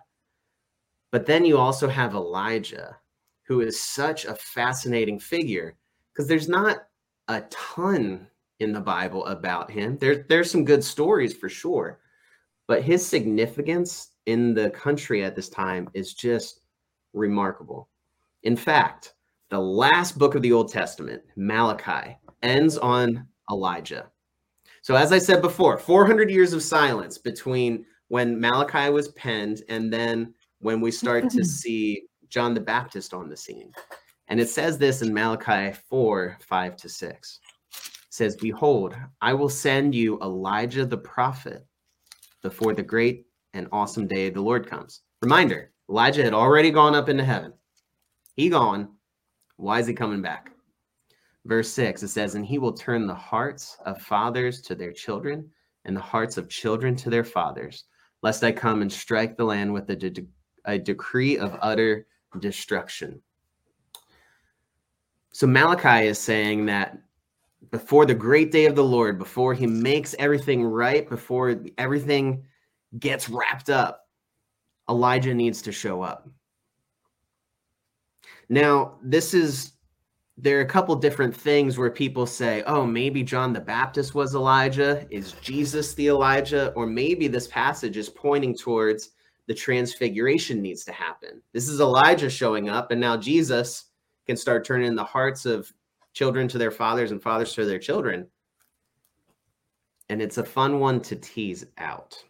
But 1.11 1.25
then 1.25 1.43
you 1.43 1.57
also 1.57 1.87
have 1.87 2.13
Elijah, 2.13 2.97
who 3.43 3.61
is 3.61 3.81
such 3.81 4.25
a 4.25 4.35
fascinating 4.35 5.19
figure 5.19 5.75
because 6.13 6.27
there's 6.27 6.47
not 6.47 6.83
a 7.29 7.41
ton 7.49 8.27
in 8.59 8.73
the 8.73 8.81
Bible 8.81 9.25
about 9.27 9.71
him. 9.71 9.97
There, 9.97 10.25
there's 10.27 10.51
some 10.51 10.65
good 10.65 10.83
stories 10.83 11.33
for 11.33 11.47
sure, 11.47 11.99
but 12.67 12.83
his 12.83 13.05
significance 13.05 14.09
in 14.25 14.53
the 14.53 14.69
country 14.71 15.23
at 15.23 15.35
this 15.35 15.47
time 15.47 15.87
is 15.93 16.13
just 16.13 16.61
remarkable. 17.13 17.87
In 18.43 18.57
fact, 18.57 19.13
the 19.49 19.59
last 19.59 20.17
book 20.17 20.35
of 20.35 20.41
the 20.41 20.51
Old 20.51 20.71
Testament, 20.71 21.21
Malachi, 21.35 22.17
ends 22.43 22.77
on 22.77 23.27
Elijah. 23.51 24.09
So, 24.81 24.95
as 24.95 25.11
I 25.11 25.19
said 25.19 25.41
before, 25.41 25.77
400 25.77 26.29
years 26.29 26.53
of 26.53 26.63
silence 26.63 27.17
between 27.17 27.85
when 28.07 28.39
Malachi 28.39 28.89
was 28.91 29.09
penned 29.09 29.63
and 29.69 29.91
then 29.91 30.33
when 30.59 30.81
we 30.81 30.91
start 30.91 31.29
to 31.29 31.45
see 31.61 32.03
John 32.29 32.53
the 32.53 32.61
Baptist 32.61 33.13
on 33.13 33.29
the 33.29 33.37
scene. 33.37 33.71
And 34.29 34.39
it 34.39 34.49
says 34.49 34.77
this 34.77 35.01
in 35.01 35.13
Malachi 35.13 35.75
4 35.89 36.37
5 36.39 36.75
to 36.77 36.89
6. 36.89 37.39
It 37.71 37.91
says, 38.09 38.35
Behold, 38.35 38.95
I 39.21 39.33
will 39.33 39.49
send 39.49 39.95
you 39.95 40.19
Elijah 40.21 40.85
the 40.85 40.97
prophet 40.97 41.65
before 42.43 42.73
the 42.73 42.83
great 42.83 43.25
and 43.53 43.67
awesome 43.71 44.07
day 44.07 44.27
of 44.27 44.35
the 44.35 44.41
Lord 44.41 44.67
comes. 44.67 45.01
Reminder 45.21 45.71
Elijah 45.89 46.23
had 46.23 46.35
already 46.35 46.69
gone 46.69 46.93
up 46.93 47.09
into 47.09 47.23
heaven. 47.23 47.53
He 48.35 48.49
gone. 48.49 48.89
Why 49.57 49.79
is 49.79 49.87
he 49.87 49.93
coming 49.93 50.21
back? 50.21 50.51
Verse 51.45 51.69
6 51.73 52.03
it 52.03 52.09
says, 52.09 52.35
And 52.35 52.45
he 52.45 52.59
will 52.59 52.73
turn 52.73 53.07
the 53.07 53.15
hearts 53.15 53.77
of 53.85 54.01
fathers 54.01 54.61
to 54.61 54.75
their 54.75 54.93
children, 54.93 55.49
and 55.85 55.95
the 55.95 56.01
hearts 56.01 56.37
of 56.37 56.49
children 56.49 56.95
to 56.97 57.09
their 57.09 57.23
fathers, 57.23 57.85
lest 58.21 58.43
I 58.43 58.51
come 58.51 58.83
and 58.83 58.91
strike 58.91 59.35
the 59.35 59.45
land 59.45 59.73
with 59.73 59.89
a, 59.89 59.95
de- 59.95 60.27
a 60.65 60.77
decree 60.77 61.37
of 61.37 61.57
utter 61.61 62.05
destruction. 62.39 63.21
So 65.31 65.47
Malachi 65.47 66.07
is 66.07 66.19
saying 66.19 66.65
that 66.67 66.97
before 67.71 68.05
the 68.05 68.15
great 68.15 68.51
day 68.51 68.65
of 68.65 68.75
the 68.75 68.83
Lord, 68.83 69.17
before 69.17 69.53
he 69.53 69.67
makes 69.67 70.15
everything 70.17 70.63
right, 70.63 71.07
before 71.07 71.63
everything 71.77 72.45
gets 72.97 73.29
wrapped 73.29 73.69
up, 73.69 74.07
Elijah 74.89 75.33
needs 75.33 75.61
to 75.63 75.71
show 75.71 76.01
up. 76.01 76.27
Now, 78.49 78.97
this 79.03 79.33
is 79.33 79.73
there 80.41 80.57
are 80.57 80.61
a 80.61 80.65
couple 80.65 80.95
different 80.95 81.35
things 81.35 81.77
where 81.77 81.91
people 81.91 82.25
say, 82.25 82.63
oh, 82.65 82.85
maybe 82.85 83.23
John 83.23 83.51
the 83.51 83.59
Baptist 83.59 84.15
was 84.15 84.35
Elijah. 84.35 85.05
Is 85.11 85.33
Jesus 85.33 85.93
the 85.95 86.07
Elijah? 86.07 86.71
Or 86.77 86.87
maybe 86.87 87.27
this 87.27 87.47
passage 87.47 87.97
is 87.97 88.07
pointing 88.07 88.55
towards 88.55 89.09
the 89.47 89.53
transfiguration 89.53 90.61
needs 90.61 90.85
to 90.85 90.93
happen. 90.93 91.41
This 91.51 91.67
is 91.67 91.81
Elijah 91.81 92.29
showing 92.29 92.69
up, 92.69 92.91
and 92.91 93.01
now 93.01 93.17
Jesus 93.17 93.88
can 94.29 94.37
start 94.37 94.63
turning 94.63 94.93
the 94.93 95.03
hearts 95.03 95.47
of 95.47 95.73
children 96.13 96.47
to 96.47 96.59
their 96.59 96.69
fathers 96.69 97.09
and 97.09 97.19
fathers 97.19 97.55
to 97.55 97.65
their 97.65 97.79
children. 97.79 98.27
And 100.09 100.21
it's 100.21 100.37
a 100.37 100.43
fun 100.43 100.79
one 100.79 101.01
to 101.01 101.15
tease 101.15 101.65
out. 101.79 102.23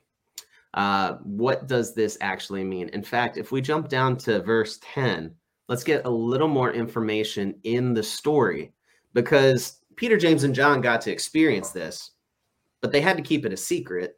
Uh, 0.73 1.15
what 1.23 1.67
does 1.67 1.93
this 1.93 2.17
actually 2.21 2.63
mean? 2.63 2.87
In 2.89 3.03
fact, 3.03 3.35
if 3.35 3.51
we 3.51 3.59
jump 3.59 3.89
down 3.89 4.15
to 4.19 4.41
verse 4.41 4.79
10, 4.81 5.35
let's 5.67 5.83
get 5.83 6.05
a 6.05 6.09
little 6.09 6.47
more 6.47 6.71
information 6.71 7.53
in 7.63 7.93
the 7.93 8.03
story 8.03 8.71
because 9.13 9.81
Peter, 9.97 10.15
James, 10.15 10.45
and 10.45 10.55
John 10.55 10.79
got 10.79 11.01
to 11.01 11.11
experience 11.11 11.71
this, 11.71 12.11
but 12.79 12.93
they 12.93 13.01
had 13.01 13.17
to 13.17 13.23
keep 13.23 13.45
it 13.45 13.51
a 13.51 13.57
secret 13.57 14.17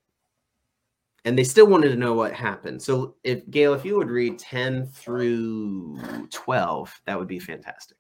and 1.23 1.37
they 1.37 1.43
still 1.43 1.67
wanted 1.67 1.89
to 1.89 1.95
know 1.95 2.13
what 2.13 2.33
happened. 2.33 2.81
So, 2.81 3.15
if 3.23 3.47
Gail, 3.49 3.73
if 3.73 3.85
you 3.85 3.97
would 3.97 4.09
read 4.09 4.39
10 4.39 4.87
through 4.87 5.99
12, 6.31 7.01
that 7.05 7.19
would 7.19 7.27
be 7.27 7.39
fantastic. 7.39 7.97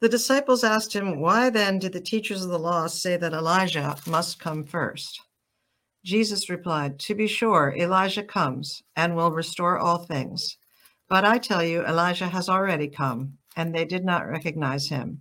The 0.00 0.08
disciples 0.08 0.64
asked 0.64 0.94
him, 0.94 1.20
Why 1.20 1.50
then 1.50 1.78
did 1.78 1.92
the 1.92 2.00
teachers 2.00 2.42
of 2.42 2.50
the 2.50 2.58
law 2.58 2.86
say 2.86 3.16
that 3.16 3.32
Elijah 3.32 3.96
must 4.06 4.40
come 4.40 4.64
first? 4.64 5.20
Jesus 6.04 6.48
replied, 6.48 6.98
To 7.00 7.14
be 7.14 7.26
sure, 7.26 7.74
Elijah 7.76 8.22
comes 8.22 8.82
and 8.96 9.14
will 9.14 9.30
restore 9.30 9.78
all 9.78 9.98
things. 9.98 10.56
But 11.08 11.24
I 11.24 11.38
tell 11.38 11.62
you, 11.62 11.84
Elijah 11.84 12.28
has 12.28 12.48
already 12.48 12.88
come, 12.88 13.34
and 13.56 13.74
they 13.74 13.84
did 13.84 14.04
not 14.04 14.26
recognize 14.26 14.88
him, 14.88 15.20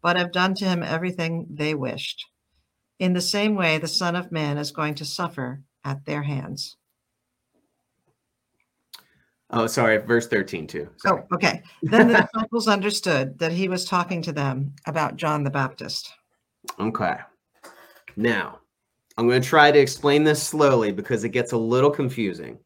but 0.00 0.16
have 0.16 0.32
done 0.32 0.54
to 0.56 0.64
him 0.64 0.82
everything 0.82 1.48
they 1.50 1.74
wished. 1.74 2.24
In 2.98 3.14
the 3.14 3.20
same 3.20 3.56
way, 3.56 3.78
the 3.78 3.88
Son 3.88 4.14
of 4.14 4.30
Man 4.30 4.58
is 4.58 4.70
going 4.70 4.94
to 4.96 5.04
suffer 5.04 5.62
at 5.84 6.04
their 6.04 6.22
hands. 6.22 6.76
Oh, 9.50 9.66
sorry, 9.66 9.98
verse 9.98 10.28
13 10.28 10.66
too. 10.66 10.88
Sorry. 10.98 11.22
Oh, 11.22 11.34
okay. 11.34 11.62
Then 11.82 12.08
the 12.08 12.28
disciples 12.32 12.68
understood 12.68 13.38
that 13.38 13.52
he 13.52 13.68
was 13.68 13.84
talking 13.84 14.22
to 14.22 14.32
them 14.32 14.74
about 14.86 15.16
John 15.16 15.42
the 15.42 15.50
Baptist. 15.50 16.12
Okay. 16.78 17.16
Now, 18.16 18.60
I'm 19.16 19.26
going 19.28 19.42
to 19.42 19.48
try 19.48 19.72
to 19.72 19.78
explain 19.78 20.22
this 20.22 20.42
slowly 20.42 20.92
because 20.92 21.24
it 21.24 21.30
gets 21.30 21.52
a 21.52 21.58
little 21.58 21.90
confusing. 21.90 22.58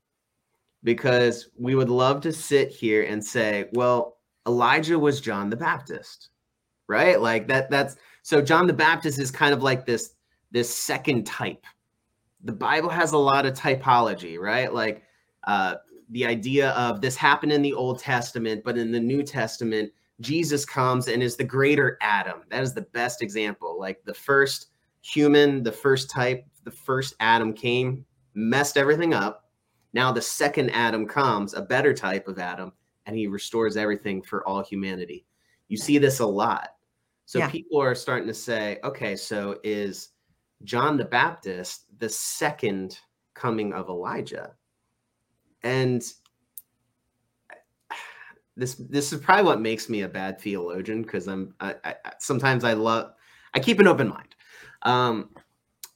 Because 0.83 1.49
we 1.59 1.75
would 1.75 1.89
love 1.89 2.21
to 2.21 2.33
sit 2.33 2.69
here 2.71 3.05
and 3.05 3.25
say, 3.25 3.71
well, 3.73 4.19
Elijah 4.47 4.99
was 4.99 5.21
John 5.21 5.49
the 5.49 5.57
Baptist, 5.57 6.29
right? 6.89 7.19
Like 7.19 7.49
that 7.49 7.71
that's 7.71 7.97
so 8.23 8.43
John 8.43 8.67
the 8.67 8.75
Baptist 8.75 9.19
is 9.19 9.31
kind 9.31 9.55
of 9.55 9.63
like 9.63 9.87
this 9.87 10.13
this 10.51 10.69
second 10.69 11.25
type. 11.25 11.65
The 12.45 12.53
Bible 12.53 12.91
has 12.91 13.13
a 13.13 13.19
lot 13.19 13.47
of 13.47 13.55
typology, 13.55 14.39
right? 14.39 14.73
Like 14.73 15.03
uh 15.47 15.77
the 16.11 16.27
idea 16.27 16.71
of 16.73 17.01
this 17.01 17.17
happened 17.17 17.51
in 17.53 17.63
the 17.63 17.73
Old 17.73 17.99
Testament, 17.99 18.63
but 18.65 18.77
in 18.77 18.93
the 18.93 19.01
New 19.01 19.23
Testament, 19.23 19.91
Jesus 20.21 20.65
comes 20.65 21.09
and 21.09 21.23
is 21.23 21.37
the 21.37 21.45
greater 21.45 21.97
Adam. 22.03 22.43
That 22.51 22.63
is 22.63 22.75
the 22.75 22.83
best 22.93 23.23
example. 23.23 23.81
Like 23.81 24.05
the 24.05 24.15
first 24.15 24.69
human, 25.01 25.63
the 25.63 25.73
first 25.73 26.11
type, 26.11 26.45
the 26.65 26.71
first 26.71 27.15
Adam 27.21 27.53
came, 27.55 28.05
messed 28.35 28.77
everything 28.77 29.15
up. 29.15 29.51
Now 29.95 30.13
the 30.13 30.23
second 30.23 30.71
Adam 30.71 31.07
comes, 31.07 31.55
a 31.55 31.63
better 31.63 31.95
type 31.95 32.29
of 32.29 32.39
Adam, 32.39 32.73
and 33.07 33.17
he 33.17 33.27
restores 33.27 33.77
everything 33.77 34.23
for 34.23 34.47
all 34.47 34.63
humanity. 34.63 35.25
You 35.69 35.79
see 35.79 35.99
this 35.99 36.21
a 36.21 36.27
lot. 36.27 36.71
So 37.27 37.39
Yeah. 37.39 37.49
people 37.49 37.81
are 37.81 37.95
starting 37.95 38.29
to 38.29 38.35
say, 38.35 38.79
okay, 38.85 39.17
so 39.17 39.59
is 39.65 40.11
John 40.65 40.97
the 40.97 41.05
Baptist 41.05 41.87
the 41.99 42.09
second 42.09 42.99
coming 43.35 43.73
of 43.73 43.89
Elijah? 43.89 44.53
And 45.63 46.03
this 48.57 48.75
this 48.75 49.13
is 49.13 49.21
probably 49.21 49.45
what 49.45 49.61
makes 49.61 49.89
me 49.89 50.03
a 50.03 50.09
bad 50.09 50.41
theologian 50.41 51.03
because 51.03 51.29
I'm 51.29 51.55
I, 51.61 51.75
I, 51.85 51.95
sometimes 52.19 52.65
I 52.65 52.73
love 52.73 53.13
I 53.55 53.61
keep 53.61 53.81
an 53.81 53.87
open 53.87 54.09
mind. 54.09 54.35
Um, 54.83 55.31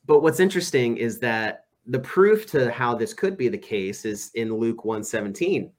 but 0.07 0.23
what's 0.23 0.41
interesting 0.41 0.97
is 0.97 1.19
that 1.21 1.67
the 1.87 1.99
proof 1.99 2.47
to 2.47 2.71
how 2.71 2.95
this 2.95 3.15
could 3.15 3.37
be 3.37 3.49
the 3.49 3.59
case 3.59 4.05
is 4.05 4.31
in 4.35 4.55
Luke 4.55 4.85
117. 4.85 5.73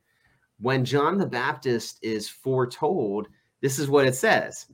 When 0.59 0.83
John 0.83 1.17
the 1.17 1.25
Baptist 1.25 1.99
is 2.01 2.27
foretold, 2.27 3.27
this 3.61 3.79
is 3.79 3.89
what 3.89 4.05
it 4.05 4.15
says. 4.15 4.65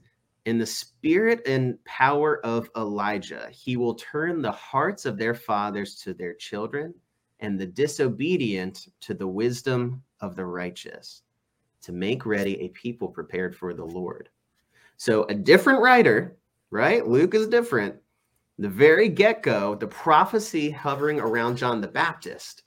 In 0.46 0.58
the 0.58 0.66
spirit 0.66 1.42
and 1.44 1.82
power 1.84 2.44
of 2.46 2.70
Elijah, 2.76 3.48
he 3.50 3.76
will 3.76 3.96
turn 3.96 4.40
the 4.40 4.52
hearts 4.52 5.04
of 5.04 5.18
their 5.18 5.34
fathers 5.34 5.96
to 5.96 6.14
their 6.14 6.34
children 6.34 6.94
and 7.40 7.58
the 7.58 7.66
disobedient 7.66 8.86
to 9.00 9.12
the 9.12 9.26
wisdom 9.26 10.04
of 10.20 10.36
the 10.36 10.44
righteous 10.46 11.22
to 11.82 11.90
make 11.92 12.24
ready 12.24 12.60
a 12.60 12.68
people 12.68 13.08
prepared 13.08 13.56
for 13.56 13.74
the 13.74 13.84
Lord. 13.84 14.28
So, 14.96 15.24
a 15.24 15.34
different 15.34 15.82
writer, 15.82 16.36
right? 16.70 17.04
Luke 17.04 17.34
is 17.34 17.48
different. 17.48 17.96
The 18.60 18.68
very 18.68 19.08
get 19.08 19.42
go, 19.42 19.74
the 19.74 19.88
prophecy 19.88 20.70
hovering 20.70 21.18
around 21.18 21.56
John 21.56 21.80
the 21.80 21.88
Baptist 21.88 22.62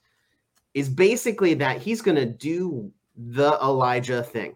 is 0.74 0.90
basically 0.90 1.54
that 1.54 1.80
he's 1.80 2.02
going 2.02 2.16
to 2.16 2.26
do 2.26 2.92
the 3.16 3.58
Elijah 3.62 4.22
thing. 4.22 4.54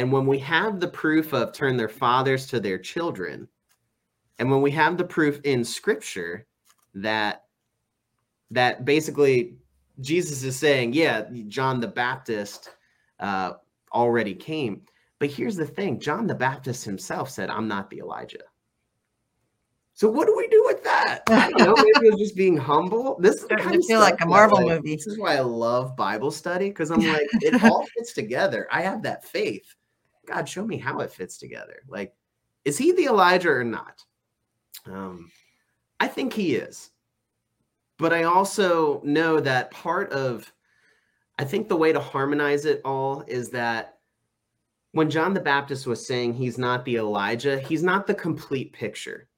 And 0.00 0.10
when 0.10 0.24
we 0.24 0.38
have 0.38 0.80
the 0.80 0.88
proof 0.88 1.34
of 1.34 1.52
turn 1.52 1.76
their 1.76 1.86
fathers 1.86 2.46
to 2.46 2.58
their 2.58 2.78
children, 2.78 3.46
and 4.38 4.50
when 4.50 4.62
we 4.62 4.70
have 4.70 4.96
the 4.96 5.04
proof 5.04 5.38
in 5.44 5.62
scripture 5.62 6.46
that 6.94 7.44
that 8.50 8.86
basically 8.86 9.58
Jesus 10.00 10.42
is 10.42 10.58
saying, 10.58 10.94
yeah, 10.94 11.26
John 11.48 11.80
the 11.80 11.86
Baptist 11.86 12.70
uh, 13.18 13.52
already 13.92 14.34
came. 14.34 14.80
But 15.18 15.32
here's 15.32 15.56
the 15.56 15.66
thing 15.66 16.00
John 16.00 16.26
the 16.26 16.34
Baptist 16.34 16.82
himself 16.82 17.28
said, 17.28 17.50
I'm 17.50 17.68
not 17.68 17.90
the 17.90 17.98
Elijah. 17.98 18.44
So 19.92 20.08
what 20.08 20.26
do 20.26 20.34
we 20.34 20.48
do 20.48 20.64
with 20.64 20.82
that? 20.84 21.24
I 21.28 21.50
don't 21.50 21.60
know. 21.60 21.76
Maybe 21.76 22.06
it 22.06 22.12
was 22.12 22.20
just 22.20 22.36
being 22.36 22.56
humble. 22.56 23.18
This 23.20 23.42
is 23.42 23.44
kind 23.58 23.76
of 23.76 23.84
feel 23.84 24.00
like 24.00 24.18
a 24.22 24.26
Marvel 24.26 24.64
like, 24.64 24.76
movie. 24.76 24.96
This 24.96 25.06
is 25.06 25.18
why 25.18 25.36
I 25.36 25.40
love 25.40 25.94
Bible 25.94 26.30
study 26.30 26.70
because 26.70 26.90
I'm 26.90 27.06
like, 27.06 27.28
it 27.42 27.62
all 27.62 27.86
fits 27.94 28.14
together. 28.14 28.66
I 28.72 28.80
have 28.80 29.02
that 29.02 29.26
faith. 29.26 29.74
God, 30.30 30.48
show 30.48 30.64
me 30.64 30.78
how 30.78 31.00
it 31.00 31.12
fits 31.12 31.38
together. 31.38 31.82
Like, 31.88 32.14
is 32.64 32.78
he 32.78 32.92
the 32.92 33.06
Elijah 33.06 33.50
or 33.50 33.64
not? 33.64 34.04
Um, 34.86 35.30
I 35.98 36.06
think 36.06 36.32
he 36.32 36.54
is. 36.54 36.90
But 37.98 38.12
I 38.12 38.22
also 38.22 39.02
know 39.04 39.40
that 39.40 39.70
part 39.70 40.12
of, 40.12 40.50
I 41.38 41.44
think 41.44 41.68
the 41.68 41.76
way 41.76 41.92
to 41.92 42.00
harmonize 42.00 42.64
it 42.64 42.80
all 42.84 43.24
is 43.26 43.50
that 43.50 43.98
when 44.92 45.10
John 45.10 45.34
the 45.34 45.40
Baptist 45.40 45.86
was 45.86 46.06
saying 46.06 46.34
he's 46.34 46.58
not 46.58 46.84
the 46.84 46.96
Elijah, 46.96 47.58
he's 47.58 47.82
not 47.82 48.06
the 48.06 48.14
complete 48.14 48.72
picture, 48.72 49.28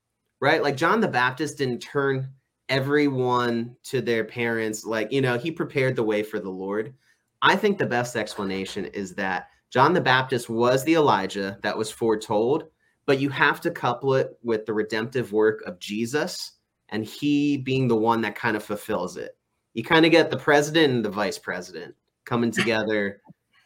right? 0.41 0.63
Like 0.63 0.77
John 0.77 1.01
the 1.01 1.09
Baptist 1.09 1.59
didn't 1.59 1.81
turn 1.81 2.31
everyone 2.69 3.77
to 3.85 4.01
their 4.01 4.25
parents. 4.25 4.85
Like, 4.85 5.13
you 5.13 5.21
know, 5.21 5.37
he 5.37 5.51
prepared 5.51 5.97
the 5.97 6.03
way 6.03 6.23
for 6.23 6.39
the 6.39 6.51
Lord. 6.51 6.95
I 7.43 7.57
think 7.57 7.77
the 7.79 7.87
best 7.87 8.17
explanation 8.17 8.87
is 8.87 9.15
that 9.17 9.49
John 9.73 9.95
the 9.95 10.03
Baptist 10.03 10.51
was 10.51 10.85
the 10.85 10.97
Elijah 10.97 11.59
that 11.63 11.77
was 11.77 11.91
foretold, 11.91 12.65
but 13.07 13.19
you 13.19 13.31
have 13.31 13.59
to 13.63 13.71
couple 13.71 14.15
it 14.15 14.39
with 14.43 14.67
the 14.67 14.75
redemptive 14.75 15.33
work 15.33 15.63
of 15.67 15.79
Jesus 15.79 16.53
and 16.91 17.07
he 17.07 17.57
being 17.57 17.89
the 17.89 17.97
one 17.97 18.21
that 18.21 18.35
kind 18.35 18.55
of 18.55 18.63
fulfills 18.63 19.17
it. 19.17 19.39
You 19.73 19.83
kind 19.83 20.05
of 20.05 20.13
get 20.13 20.31
the 20.31 20.37
president 20.37 20.93
and 20.93 21.03
the 21.03 21.09
vice 21.09 21.39
president 21.39 21.95
coming 22.27 22.51
together 22.51 23.23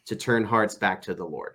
to 0.07 0.15
turn 0.15 0.45
hearts 0.45 0.77
back 0.77 1.03
to 1.03 1.15
the 1.15 1.25
Lord. 1.25 1.55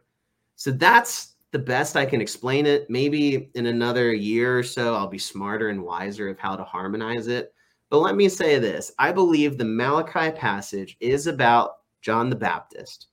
So 0.58 0.72
that's 0.72 1.36
the 1.52 1.60
best 1.60 1.96
I 1.96 2.06
can 2.06 2.20
explain 2.20 2.66
it. 2.66 2.90
Maybe 2.90 3.50
in 3.56 3.68
another 3.68 4.14
year 4.14 4.60
or 4.60 4.64
so, 4.64 4.96
I'll 4.96 5.08
be 5.08 5.18
smarter 5.18 5.70
and 5.70 5.82
wiser 5.82 6.28
of 6.28 6.38
how 6.38 6.58
to 6.58 6.64
harmonize 6.66 7.28
it. 7.28 7.54
But 7.90 8.00
let 8.00 8.18
me 8.18 8.28
say 8.28 8.60
this 8.60 8.92
I 9.00 9.14
believe 9.14 9.58
the 9.58 9.64
Malachi 9.64 10.32
passage 10.32 10.98
is 11.00 11.28
about 11.28 11.78
John 12.02 12.30
the 12.30 12.36
Baptist. 12.36 13.08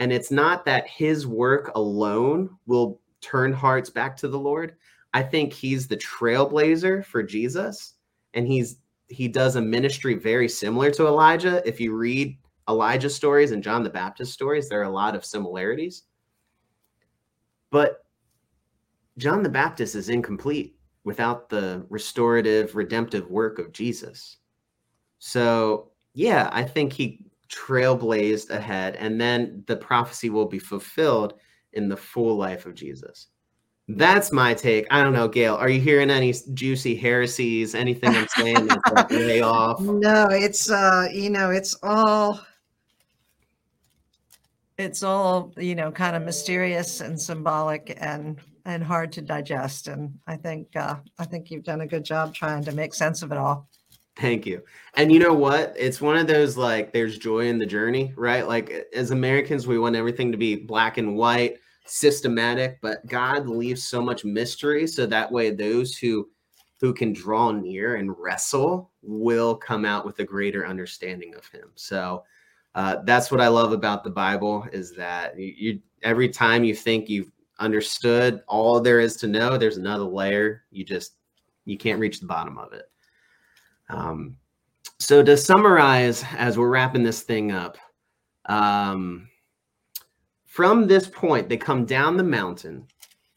And 0.00 0.12
it's 0.12 0.30
not 0.30 0.64
that 0.64 0.88
his 0.88 1.26
work 1.26 1.70
alone 1.76 2.56
will 2.66 3.00
turn 3.20 3.52
hearts 3.52 3.90
back 3.90 4.16
to 4.16 4.28
the 4.28 4.38
Lord. 4.38 4.76
I 5.12 5.22
think 5.22 5.52
he's 5.52 5.86
the 5.86 5.98
trailblazer 5.98 7.04
for 7.04 7.22
Jesus. 7.22 7.94
And 8.34 8.48
he's 8.48 8.78
he 9.08 9.28
does 9.28 9.56
a 9.56 9.60
ministry 9.60 10.14
very 10.14 10.48
similar 10.48 10.90
to 10.92 11.06
Elijah. 11.06 11.66
If 11.68 11.80
you 11.80 11.94
read 11.94 12.38
Elijah 12.68 13.10
stories 13.10 13.50
and 13.50 13.62
John 13.62 13.82
the 13.82 13.90
Baptist 13.90 14.32
stories, 14.32 14.68
there 14.68 14.80
are 14.80 14.84
a 14.84 14.90
lot 14.90 15.16
of 15.16 15.24
similarities. 15.24 16.04
But 17.70 18.04
John 19.18 19.42
the 19.42 19.48
Baptist 19.48 19.96
is 19.96 20.08
incomplete 20.08 20.76
without 21.04 21.48
the 21.48 21.84
restorative, 21.90 22.74
redemptive 22.74 23.28
work 23.28 23.58
of 23.58 23.72
Jesus. 23.72 24.38
So, 25.18 25.90
yeah, 26.14 26.48
I 26.52 26.62
think 26.62 26.92
he 26.92 27.29
trailblazed 27.50 28.50
ahead, 28.50 28.96
and 28.96 29.20
then 29.20 29.64
the 29.66 29.76
prophecy 29.76 30.30
will 30.30 30.46
be 30.46 30.58
fulfilled 30.58 31.34
in 31.72 31.88
the 31.88 31.96
full 31.96 32.36
life 32.36 32.66
of 32.66 32.74
Jesus. 32.74 33.28
That's 33.88 34.30
my 34.30 34.54
take. 34.54 34.86
I 34.90 35.02
don't 35.02 35.12
know, 35.12 35.26
Gail. 35.26 35.56
Are 35.56 35.68
you 35.68 35.80
hearing 35.80 36.10
any 36.10 36.32
juicy 36.54 36.94
heresies? 36.94 37.74
Anything 37.74 38.10
I'm 38.10 38.28
saying 38.28 38.66
that's 38.66 38.92
like 38.92 39.10
way 39.10 39.40
off? 39.40 39.80
No, 39.80 40.28
it's 40.30 40.70
uh, 40.70 41.08
you 41.12 41.30
know, 41.30 41.50
it's 41.50 41.76
all 41.82 42.40
it's 44.78 45.02
all, 45.02 45.52
you 45.58 45.74
know, 45.74 45.90
kind 45.90 46.16
of 46.16 46.22
mysterious 46.22 47.00
and 47.00 47.20
symbolic 47.20 47.96
and 48.00 48.38
and 48.64 48.84
hard 48.84 49.12
to 49.12 49.22
digest. 49.22 49.88
And 49.88 50.18
I 50.26 50.36
think 50.36 50.76
uh 50.76 50.96
I 51.18 51.24
think 51.24 51.50
you've 51.50 51.64
done 51.64 51.80
a 51.80 51.86
good 51.86 52.04
job 52.04 52.34
trying 52.34 52.64
to 52.64 52.72
make 52.72 52.94
sense 52.94 53.22
of 53.22 53.32
it 53.32 53.38
all. 53.38 53.68
Thank 54.16 54.44
you. 54.44 54.62
And 54.94 55.10
you 55.12 55.18
know 55.18 55.32
what? 55.32 55.74
It's 55.78 56.00
one 56.00 56.16
of 56.16 56.26
those 56.26 56.56
like 56.56 56.92
there's 56.92 57.18
joy 57.18 57.46
in 57.46 57.58
the 57.58 57.66
journey, 57.66 58.12
right? 58.16 58.46
Like 58.46 58.86
as 58.94 59.12
Americans, 59.12 59.66
we 59.66 59.78
want 59.78 59.96
everything 59.96 60.30
to 60.32 60.38
be 60.38 60.56
black 60.56 60.98
and 60.98 61.16
white, 61.16 61.58
systematic, 61.86 62.80
but 62.82 63.06
God 63.06 63.48
leaves 63.48 63.82
so 63.82 64.02
much 64.02 64.24
mystery 64.24 64.86
so 64.86 65.06
that 65.06 65.30
way 65.30 65.50
those 65.50 65.96
who 65.96 66.28
who 66.80 66.94
can 66.94 67.12
draw 67.12 67.50
near 67.50 67.96
and 67.96 68.18
wrestle 68.18 68.90
will 69.02 69.54
come 69.54 69.84
out 69.84 70.06
with 70.06 70.18
a 70.18 70.24
greater 70.24 70.66
understanding 70.66 71.34
of 71.34 71.46
him. 71.48 71.70
So 71.74 72.24
uh, 72.74 72.96
that's 73.04 73.30
what 73.30 73.40
I 73.40 73.48
love 73.48 73.72
about 73.72 74.02
the 74.02 74.10
Bible 74.10 74.66
is 74.72 74.94
that 74.96 75.38
you, 75.38 75.54
you 75.56 75.80
every 76.02 76.28
time 76.28 76.64
you 76.64 76.74
think 76.74 77.08
you've 77.08 77.30
understood 77.58 78.42
all 78.48 78.80
there 78.80 79.00
is 79.00 79.16
to 79.18 79.26
know, 79.26 79.58
there's 79.58 79.76
another 79.76 80.04
layer. 80.04 80.64
You 80.70 80.84
just 80.84 81.16
you 81.64 81.76
can't 81.76 82.00
reach 82.00 82.20
the 82.20 82.26
bottom 82.26 82.58
of 82.58 82.72
it. 82.72 82.90
Um, 83.90 84.36
so 84.98 85.22
to 85.22 85.36
summarize, 85.36 86.24
as 86.36 86.58
we're 86.58 86.68
wrapping 86.68 87.02
this 87.02 87.22
thing 87.22 87.52
up, 87.52 87.76
um, 88.46 89.28
from 90.46 90.86
this 90.86 91.06
point, 91.08 91.48
they 91.48 91.56
come 91.56 91.84
down 91.84 92.16
the 92.16 92.24
mountain, 92.24 92.86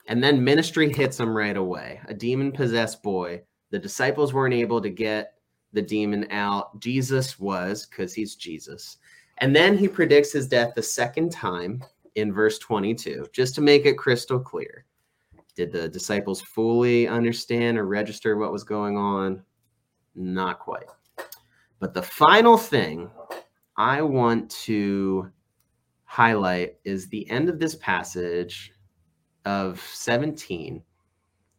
and 0.08 0.24
then 0.24 0.44
ministry 0.44 0.92
hits 0.92 1.18
them 1.18 1.36
right 1.36 1.56
away. 1.56 2.00
A 2.08 2.14
demon 2.14 2.52
possessed 2.52 3.02
boy. 3.04 3.42
The 3.70 3.80
disciples 3.80 4.34
weren't 4.34 4.54
able 4.54 4.82
to 4.82 4.90
get 4.90 5.36
the 5.74 5.82
demon 5.82 6.28
out. 6.32 6.80
Jesus 6.80 7.40
was, 7.40 7.86
because 7.86 8.14
he's 8.14 8.36
Jesus. 8.36 8.98
And 9.40 9.56
then 9.56 9.78
he 9.78 9.88
predicts 9.88 10.32
his 10.32 10.48
death 10.48 10.74
the 10.76 10.84
second 10.84 11.32
time 11.32 11.84
in 12.16 12.34
verse 12.34 12.60
22, 12.60 13.28
just 13.32 13.56
to 13.56 13.62
make 13.62 13.86
it 13.86 13.98
crystal 13.98 14.40
clear. 14.40 14.86
Did 15.56 15.72
the 15.72 15.88
disciples 15.88 16.42
fully 16.42 17.08
understand 17.08 17.78
or 17.78 17.86
register 17.86 18.38
what 18.38 18.52
was 18.52 18.64
going 18.64 18.98
on? 18.98 19.44
Not 20.16 20.60
quite. 20.60 20.86
But 21.80 21.94
the 21.94 22.02
final 22.02 22.58
thing 22.58 23.10
I 23.78 24.02
want 24.02 24.50
to 24.52 25.32
highlight 26.06 26.76
is 26.86 27.08
the 27.08 27.30
end 27.30 27.50
of 27.50 27.60
this 27.60 27.76
passage 27.76 28.72
of 29.46 29.82
17, 29.82 30.82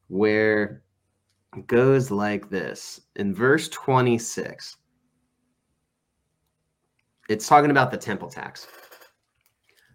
where 0.08 0.82
it 1.56 1.66
goes 1.66 2.10
like 2.10 2.48
this 2.48 3.00
in 3.16 3.34
verse 3.34 3.68
26. 3.68 4.76
It's 7.28 7.48
talking 7.48 7.70
about 7.70 7.90
the 7.90 7.96
temple 7.96 8.28
tax. 8.28 8.66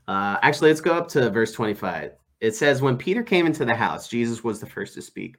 Uh, 0.08 0.38
actually, 0.42 0.70
let's 0.70 0.82
go 0.82 0.94
up 0.94 1.08
to 1.10 1.30
verse 1.30 1.52
25. 1.52 2.12
It 2.42 2.56
says, 2.56 2.82
When 2.82 2.98
Peter 2.98 3.22
came 3.22 3.46
into 3.46 3.66
the 3.66 3.76
house, 3.76 4.08
Jesus 4.08 4.44
was 4.44 4.60
the 4.60 4.66
first 4.66 4.94
to 4.96 5.02
speak. 5.02 5.38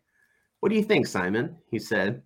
What 0.61 0.69
do 0.69 0.77
you 0.77 0.85
think, 0.85 1.07
Simon? 1.07 1.57
He 1.71 1.79
said. 1.79 2.23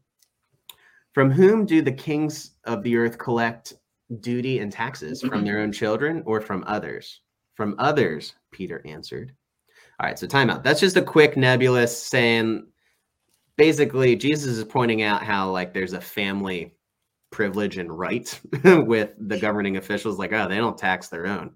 From 1.14 1.31
whom 1.31 1.64
do 1.64 1.81
the 1.81 1.92
kings 1.92 2.50
of 2.64 2.83
the 2.83 2.96
earth 2.96 3.18
collect 3.18 3.74
duty 4.20 4.59
and 4.59 4.70
taxes? 4.70 5.22
From 5.22 5.44
their 5.44 5.61
own 5.61 5.70
children 5.70 6.22
or 6.27 6.40
from 6.40 6.64
others? 6.66 7.20
From 7.55 7.77
others, 7.79 8.35
Peter 8.50 8.83
answered. 8.85 9.33
All 10.00 10.07
right, 10.07 10.18
so 10.18 10.27
timeout. 10.27 10.64
That's 10.64 10.81
just 10.81 10.96
a 10.96 11.03
quick 11.03 11.37
nebulous 11.37 11.96
saying 11.96 12.66
basically 13.57 14.16
Jesus 14.16 14.57
is 14.57 14.64
pointing 14.64 15.03
out 15.03 15.22
how 15.22 15.50
like 15.50 15.72
there's 15.72 15.92
a 15.92 16.00
family 16.00 16.74
privilege 17.31 17.79
and 17.79 17.96
right 17.96 18.40
with 18.64 19.11
the 19.18 19.38
governing 19.38 19.77
officials 19.77 20.18
like 20.18 20.33
oh 20.33 20.48
they 20.48 20.57
don't 20.57 20.77
tax 20.77 21.09
their 21.09 21.29
own. 21.29 21.53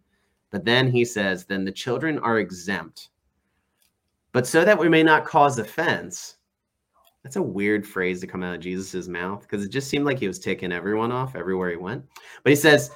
But 0.51 0.65
then 0.65 0.89
he 0.89 1.05
says 1.05 1.45
then 1.45 1.65
the 1.65 1.73
children 1.73 2.21
are 2.21 2.39
exempt. 2.39 3.09
But 4.31 4.47
so 4.47 4.65
that 4.65 4.79
we 4.79 4.89
may 4.89 5.03
not 5.03 5.25
cause 5.25 5.59
offense, 5.59 6.37
that's 7.29 7.37
a 7.37 7.43
weird 7.43 7.87
phrase 7.87 8.23
to 8.23 8.27
come 8.27 8.43
out 8.43 8.55
of 8.55 8.63
Jesus's 8.63 9.07
mouth 9.07 9.43
because 9.43 9.63
it 9.63 9.69
just 9.69 9.91
seemed 9.91 10.07
like 10.07 10.19
he 10.19 10.27
was 10.27 10.39
ticking 10.39 10.73
everyone 10.73 11.13
off 11.13 11.37
everywhere 11.37 11.69
he 11.69 11.77
went. 11.77 12.03
But 12.43 12.49
he 12.49 12.57
says, 12.57 12.91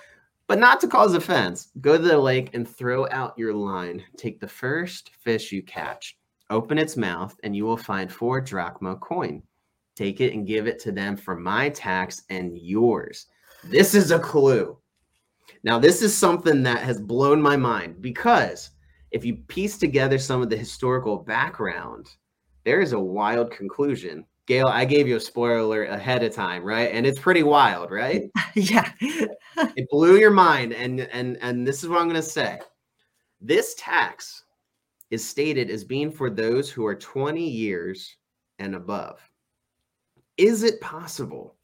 but 0.46 0.58
not 0.58 0.80
to 0.80 0.88
cause 0.88 1.12
offense, 1.12 1.68
go 1.82 1.98
to 1.98 2.02
the 2.02 2.16
lake 2.16 2.48
and 2.54 2.66
throw 2.66 3.06
out 3.10 3.36
your 3.36 3.52
line. 3.52 4.02
Take 4.16 4.40
the 4.40 4.48
first 4.48 5.10
fish 5.22 5.52
you 5.52 5.62
catch, 5.62 6.16
open 6.48 6.78
its 6.78 6.96
mouth, 6.96 7.38
and 7.42 7.54
you 7.54 7.66
will 7.66 7.76
find 7.76 8.10
four 8.10 8.40
drachma 8.40 8.96
coin. 8.96 9.42
Take 9.96 10.22
it 10.22 10.32
and 10.32 10.46
give 10.46 10.66
it 10.66 10.78
to 10.78 10.92
them 10.92 11.14
for 11.14 11.36
my 11.36 11.68
tax 11.68 12.22
and 12.30 12.56
yours. 12.56 13.26
This 13.64 13.94
is 13.94 14.12
a 14.12 14.18
clue. 14.18 14.78
Now, 15.62 15.78
this 15.78 16.00
is 16.00 16.16
something 16.16 16.62
that 16.62 16.80
has 16.80 17.02
blown 17.02 17.42
my 17.42 17.58
mind 17.58 18.00
because 18.00 18.70
if 19.10 19.26
you 19.26 19.36
piece 19.48 19.76
together 19.76 20.16
some 20.16 20.40
of 20.40 20.48
the 20.48 20.56
historical 20.56 21.18
background, 21.18 22.08
there 22.64 22.80
is 22.80 22.92
a 22.92 22.98
wild 22.98 23.50
conclusion. 23.50 24.24
Gail, 24.46 24.66
I 24.66 24.84
gave 24.84 25.06
you 25.06 25.16
a 25.16 25.20
spoiler 25.20 25.84
ahead 25.84 26.22
of 26.24 26.34
time, 26.34 26.64
right? 26.64 26.90
And 26.92 27.06
it's 27.06 27.18
pretty 27.18 27.42
wild, 27.42 27.90
right? 27.90 28.24
yeah. 28.54 28.92
it 29.00 29.88
blew 29.90 30.16
your 30.16 30.30
mind. 30.30 30.72
And 30.72 31.00
and 31.00 31.38
and 31.40 31.66
this 31.66 31.82
is 31.82 31.88
what 31.88 32.00
I'm 32.00 32.08
gonna 32.08 32.22
say. 32.22 32.60
This 33.40 33.74
tax 33.76 34.44
is 35.10 35.26
stated 35.26 35.70
as 35.70 35.84
being 35.84 36.10
for 36.10 36.30
those 36.30 36.70
who 36.70 36.86
are 36.86 36.94
20 36.94 37.46
years 37.46 38.16
and 38.58 38.74
above. 38.74 39.20
Is 40.38 40.62
it 40.62 40.80
possible 40.80 41.56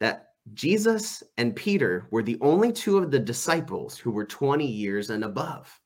that 0.00 0.28
Jesus 0.54 1.22
and 1.36 1.54
Peter 1.54 2.06
were 2.10 2.22
the 2.22 2.38
only 2.40 2.72
two 2.72 2.98
of 2.98 3.10
the 3.10 3.18
disciples 3.18 3.98
who 3.98 4.10
were 4.10 4.24
20 4.24 4.66
years 4.66 5.10
and 5.10 5.24
above? 5.24 5.78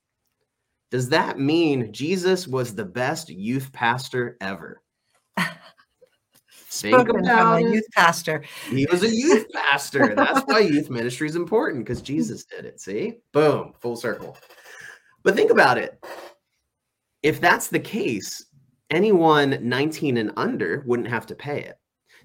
Does 0.91 1.09
that 1.11 1.39
mean 1.39 1.93
Jesus 1.93 2.49
was 2.49 2.75
the 2.75 2.85
best 2.85 3.29
youth 3.29 3.73
pastor 3.73 4.37
ever? 4.41 4.83
Spoken 6.71 7.07
from 7.07 7.25
about 7.25 7.59
a 7.59 7.63
youth 7.63 7.87
pastor. 7.95 8.45
He 8.71 8.87
was 8.91 9.03
a 9.03 9.09
youth 9.09 9.47
pastor. 9.53 10.15
That's 10.15 10.41
why 10.43 10.61
youth 10.61 10.91
ministry 10.91 11.27
is 11.27 11.37
important 11.37 11.85
because 11.85 12.03
Jesus 12.03 12.45
did 12.45 12.65
it. 12.65 12.81
See? 12.81 13.19
Boom, 13.33 13.73
full 13.81 13.97
circle. 13.97 14.37
But 15.23 15.35
think 15.35 15.51
about 15.51 15.79
it. 15.79 16.03
If 17.23 17.41
that's 17.41 17.69
the 17.69 17.81
case, 17.81 18.47
anyone 18.91 19.59
19 19.61 20.19
and 20.19 20.33
under 20.37 20.85
wouldn't 20.87 21.09
have 21.09 21.27
to 21.27 21.35
pay 21.35 21.63
it. 21.63 21.77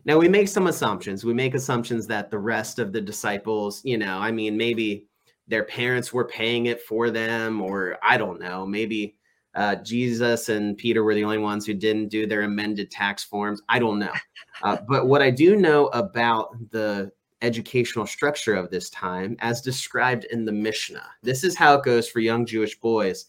Now, 0.06 0.18
we 0.18 0.28
make 0.28 0.50
some 0.50 0.68
assumptions. 0.68 1.24
We 1.24 1.34
make 1.34 1.56
assumptions 1.56 2.06
that 2.08 2.30
the 2.30 2.38
rest 2.38 2.78
of 2.78 2.92
the 2.92 3.02
disciples, 3.02 3.82
you 3.86 3.98
know, 3.98 4.18
I 4.18 4.32
mean, 4.32 4.58
maybe 4.58 5.08
their 5.48 5.64
parents 5.64 6.14
were 6.14 6.26
paying 6.26 6.68
it 6.68 6.82
for 6.82 7.10
them, 7.10 7.62
or 7.62 7.98
I 8.02 8.18
don't 8.18 8.40
know, 8.40 8.66
maybe 8.66 9.16
uh, 9.56 9.76
Jesus 9.76 10.50
and 10.50 10.78
Peter 10.78 11.04
were 11.04 11.14
the 11.14 11.24
only 11.24 11.38
ones 11.38 11.66
who 11.66 11.74
didn't 11.74 12.10
do 12.10 12.26
their 12.26 12.42
amended 12.44 12.90
tax 12.90 13.24
forms. 13.24 13.62
I 13.70 13.80
don't 13.80 14.00
know. 14.00 14.14
Uh, 14.62 14.78
but 14.88 15.08
what 15.08 15.22
I 15.22 15.30
do 15.30 15.56
know 15.58 15.88
about 15.88 16.56
the 16.72 17.12
educational 17.42 18.08
structure 18.08 18.56
of 18.56 18.70
this 18.70 18.90
time, 18.92 19.36
as 19.40 19.62
described 19.62 20.26
in 20.26 20.46
the 20.46 20.52
Mishnah, 20.52 21.06
this 21.22 21.44
is 21.44 21.58
how 21.58 21.76
it 21.76 21.84
goes 21.84 22.08
for 22.08 22.20
young 22.20 22.46
Jewish 22.46 22.80
boys, 22.80 23.26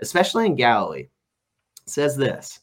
especially 0.00 0.46
in 0.46 0.54
Galilee. 0.54 1.00
It 1.02 1.10
says 1.90 2.16
this 2.16 2.60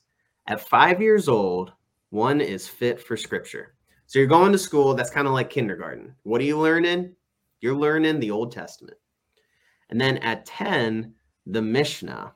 At 0.48 0.68
five 0.68 1.02
years 1.02 1.28
old, 1.28 1.74
one 2.10 2.42
is 2.42 2.68
fit 2.68 3.00
for 3.00 3.16
scripture. 3.16 3.76
So 4.08 4.20
you're 4.20 4.28
going 4.28 4.52
to 4.52 4.58
school, 4.58 4.94
that's 4.94 5.10
kind 5.10 5.28
of 5.28 5.34
like 5.34 5.50
kindergarten. 5.50 6.16
What 6.24 6.42
are 6.42 6.46
you 6.46 6.60
learning? 6.60 7.16
You're 7.66 7.76
learning 7.76 8.20
the 8.20 8.30
Old 8.30 8.52
Testament. 8.52 8.96
And 9.90 10.00
then 10.00 10.20
at 10.20 10.46
10, 10.46 11.12
the 11.48 11.64
Mishnah, 11.64 12.32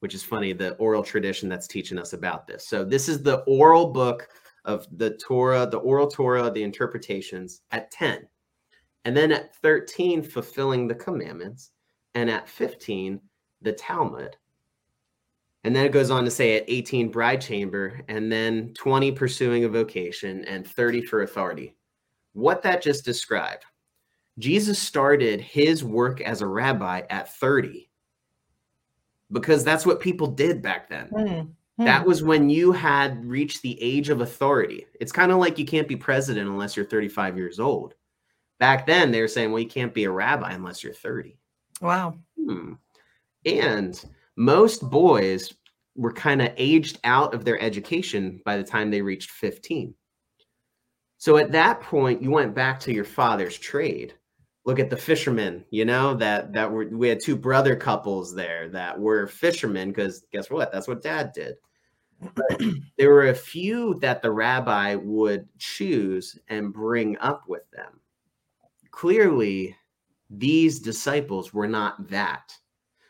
which 0.00 0.12
is 0.12 0.24
funny, 0.24 0.52
the 0.52 0.72
oral 0.72 1.04
tradition 1.04 1.48
that's 1.48 1.68
teaching 1.68 2.00
us 2.00 2.14
about 2.14 2.48
this. 2.48 2.66
So 2.66 2.84
this 2.84 3.08
is 3.08 3.22
the 3.22 3.44
oral 3.46 3.92
book 3.92 4.28
of 4.64 4.88
the 4.98 5.10
Torah, 5.18 5.68
the 5.70 5.76
oral 5.76 6.08
Torah, 6.08 6.50
the 6.50 6.64
interpretations 6.64 7.60
at 7.70 7.92
10. 7.92 8.26
And 9.04 9.16
then 9.16 9.30
at 9.30 9.54
13, 9.54 10.20
fulfilling 10.20 10.88
the 10.88 10.96
commandments. 10.96 11.70
And 12.16 12.28
at 12.28 12.48
15, 12.48 13.20
the 13.60 13.74
Talmud. 13.74 14.36
And 15.62 15.76
then 15.76 15.86
it 15.86 15.92
goes 15.92 16.10
on 16.10 16.24
to 16.24 16.30
say 16.32 16.56
at 16.56 16.64
18, 16.66 17.08
bride 17.08 17.40
chamber, 17.40 18.00
and 18.08 18.32
then 18.32 18.74
20, 18.74 19.12
pursuing 19.12 19.62
a 19.62 19.68
vocation, 19.68 20.44
and 20.46 20.66
30 20.66 21.02
for 21.02 21.22
authority. 21.22 21.76
What 22.32 22.62
that 22.62 22.82
just 22.82 23.04
described. 23.04 23.62
Jesus 24.38 24.78
started 24.78 25.40
his 25.40 25.84
work 25.84 26.20
as 26.20 26.40
a 26.40 26.46
rabbi 26.46 27.02
at 27.10 27.32
30 27.34 27.88
because 29.30 29.64
that's 29.64 29.86
what 29.86 30.00
people 30.00 30.26
did 30.26 30.62
back 30.62 30.88
then. 30.88 31.08
Hmm, 31.08 31.84
That 31.84 32.06
was 32.06 32.22
when 32.22 32.50
you 32.50 32.72
had 32.72 33.24
reached 33.24 33.62
the 33.62 33.80
age 33.82 34.08
of 34.10 34.20
authority. 34.20 34.86
It's 35.00 35.12
kind 35.12 35.32
of 35.32 35.38
like 35.38 35.58
you 35.58 35.64
can't 35.64 35.88
be 35.88 35.96
president 35.96 36.48
unless 36.48 36.76
you're 36.76 36.84
35 36.86 37.36
years 37.36 37.58
old. 37.60 37.94
Back 38.58 38.86
then, 38.86 39.10
they 39.10 39.20
were 39.20 39.28
saying, 39.28 39.50
well, 39.50 39.62
you 39.62 39.68
can't 39.68 39.94
be 39.94 40.04
a 40.04 40.10
rabbi 40.10 40.52
unless 40.52 40.82
you're 40.84 40.92
30. 40.94 41.36
wow. 41.80 42.14
Hmm. 42.42 42.74
And 43.44 44.02
most 44.36 44.88
boys 44.88 45.52
were 45.96 46.12
kind 46.12 46.40
of 46.40 46.52
aged 46.56 46.98
out 47.04 47.34
of 47.34 47.44
their 47.44 47.60
education 47.60 48.40
by 48.44 48.56
the 48.56 48.62
time 48.64 48.90
they 48.90 49.02
reached 49.02 49.30
15. 49.30 49.94
So 51.18 51.36
at 51.36 51.52
that 51.52 51.80
point, 51.80 52.22
you 52.22 52.30
went 52.30 52.54
back 52.54 52.78
to 52.80 52.92
your 52.94 53.04
father's 53.04 53.58
trade. 53.58 54.14
Look 54.64 54.78
at 54.78 54.90
the 54.90 54.96
fishermen, 54.96 55.64
you 55.70 55.84
know, 55.84 56.14
that 56.14 56.52
that 56.52 56.70
were 56.70 56.86
we 56.86 57.08
had 57.08 57.20
two 57.20 57.36
brother 57.36 57.74
couples 57.74 58.34
there 58.34 58.68
that 58.68 58.98
were 58.98 59.26
fishermen 59.26 59.88
because 59.88 60.24
guess 60.32 60.50
what? 60.50 60.70
That's 60.70 60.86
what 60.86 61.02
dad 61.02 61.32
did. 61.34 61.56
But 62.34 62.62
there 62.98 63.10
were 63.10 63.28
a 63.28 63.34
few 63.34 63.98
that 64.00 64.22
the 64.22 64.30
rabbi 64.30 64.94
would 64.94 65.48
choose 65.58 66.38
and 66.48 66.72
bring 66.72 67.18
up 67.18 67.44
with 67.48 67.68
them. 67.72 68.00
Clearly, 68.92 69.76
these 70.30 70.78
disciples 70.78 71.52
were 71.52 71.66
not 71.66 72.08
that. 72.08 72.56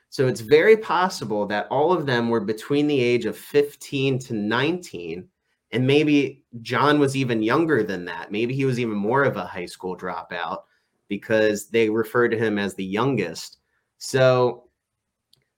So 0.09 0.29
it's 0.29 0.41
very 0.41 0.77
possible 0.77 1.47
that 1.47 1.69
all 1.71 1.93
of 1.93 2.07
them 2.07 2.29
were 2.29 2.41
between 2.41 2.87
the 2.87 3.01
age 3.01 3.25
of 3.25 3.37
15 3.37 4.19
to 4.21 4.35
19. 4.35 5.29
And 5.71 5.87
maybe 5.87 6.45
John 6.61 6.99
was 6.99 7.17
even 7.17 7.43
younger 7.43 7.83
than 7.83 8.05
that. 8.05 8.31
Maybe 8.31 8.55
he 8.55 8.67
was 8.67 8.79
even 8.79 8.95
more 8.95 9.25
of 9.25 9.37
a 9.37 9.47
high 9.47 9.67
school 9.67 9.97
dropout 9.97 10.59
because 11.12 11.66
they 11.66 11.90
refer 11.90 12.27
to 12.27 12.38
him 12.38 12.59
as 12.59 12.75
the 12.75 12.83
youngest. 12.83 13.59
So 13.98 14.64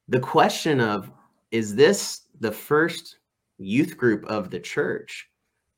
the 0.09 0.19
question 0.19 0.81
of 0.81 1.13
is 1.53 1.77
this 1.77 2.23
the 2.41 2.51
first 2.51 3.19
youth 3.59 3.97
group 3.97 4.25
of 4.25 4.51
the 4.51 4.59
church? 4.59 5.31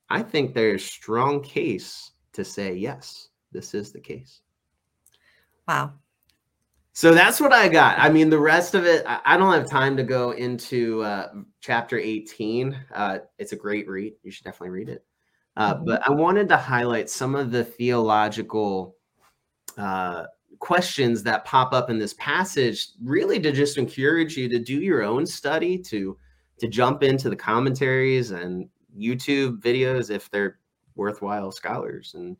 I 0.08 0.22
think 0.22 0.54
there's 0.54 0.82
strong 0.82 1.42
case 1.42 2.12
to 2.32 2.42
say 2.42 2.72
yes, 2.72 3.28
this 3.52 3.74
is 3.74 3.92
the 3.92 4.00
case. 4.00 4.40
Wow. 5.68 5.92
So 6.94 7.12
that's 7.12 7.38
what 7.38 7.52
I 7.52 7.68
got. 7.68 7.98
I 7.98 8.08
mean, 8.08 8.30
the 8.30 8.38
rest 8.38 8.74
of 8.74 8.86
it, 8.86 9.04
I, 9.06 9.36
don't 9.36 9.52
have 9.52 9.68
time 9.68 9.94
to 9.98 10.02
go 10.02 10.30
into 10.30 11.02
uh, 11.02 11.28
chapter 11.60 11.98
18. 11.98 12.74
Uh, 12.94 13.18
it's 13.38 13.52
a 13.52 13.56
great 13.56 13.86
read. 13.86 14.14
You 14.22 14.30
should 14.30 14.44
definitely 14.44 14.70
read 14.70 14.88
it. 14.88 15.04
Uh, 15.58 15.74
Mhm. 15.74 15.84
But 15.84 16.08
I 16.08 16.12
wanted 16.12 16.48
to 16.48 16.56
highlight 16.56 17.10
some 17.10 17.34
of 17.34 17.50
the 17.50 17.64
theological 17.64 18.96
uh, 19.76 20.24
questions 20.58 21.22
that 21.22 21.44
pop 21.44 21.72
up 21.72 21.90
in 21.90 21.98
this 21.98 22.14
passage, 22.14 22.88
really 23.02 23.38
to 23.40 23.52
just 23.52 23.78
encourage 23.78 24.36
you 24.36 24.48
to 24.48 24.58
do 24.58 24.80
your 24.80 25.02
own 25.02 25.26
study, 25.26 25.78
to 25.78 26.16
to 26.58 26.68
jump 26.68 27.02
into 27.02 27.28
the 27.28 27.36
commentaries 27.36 28.30
and 28.30 28.68
YouTube 28.98 29.60
videos 29.60 30.10
if 30.10 30.30
they're 30.30 30.58
worthwhile 30.94 31.52
scholars, 31.52 32.14
and 32.14 32.36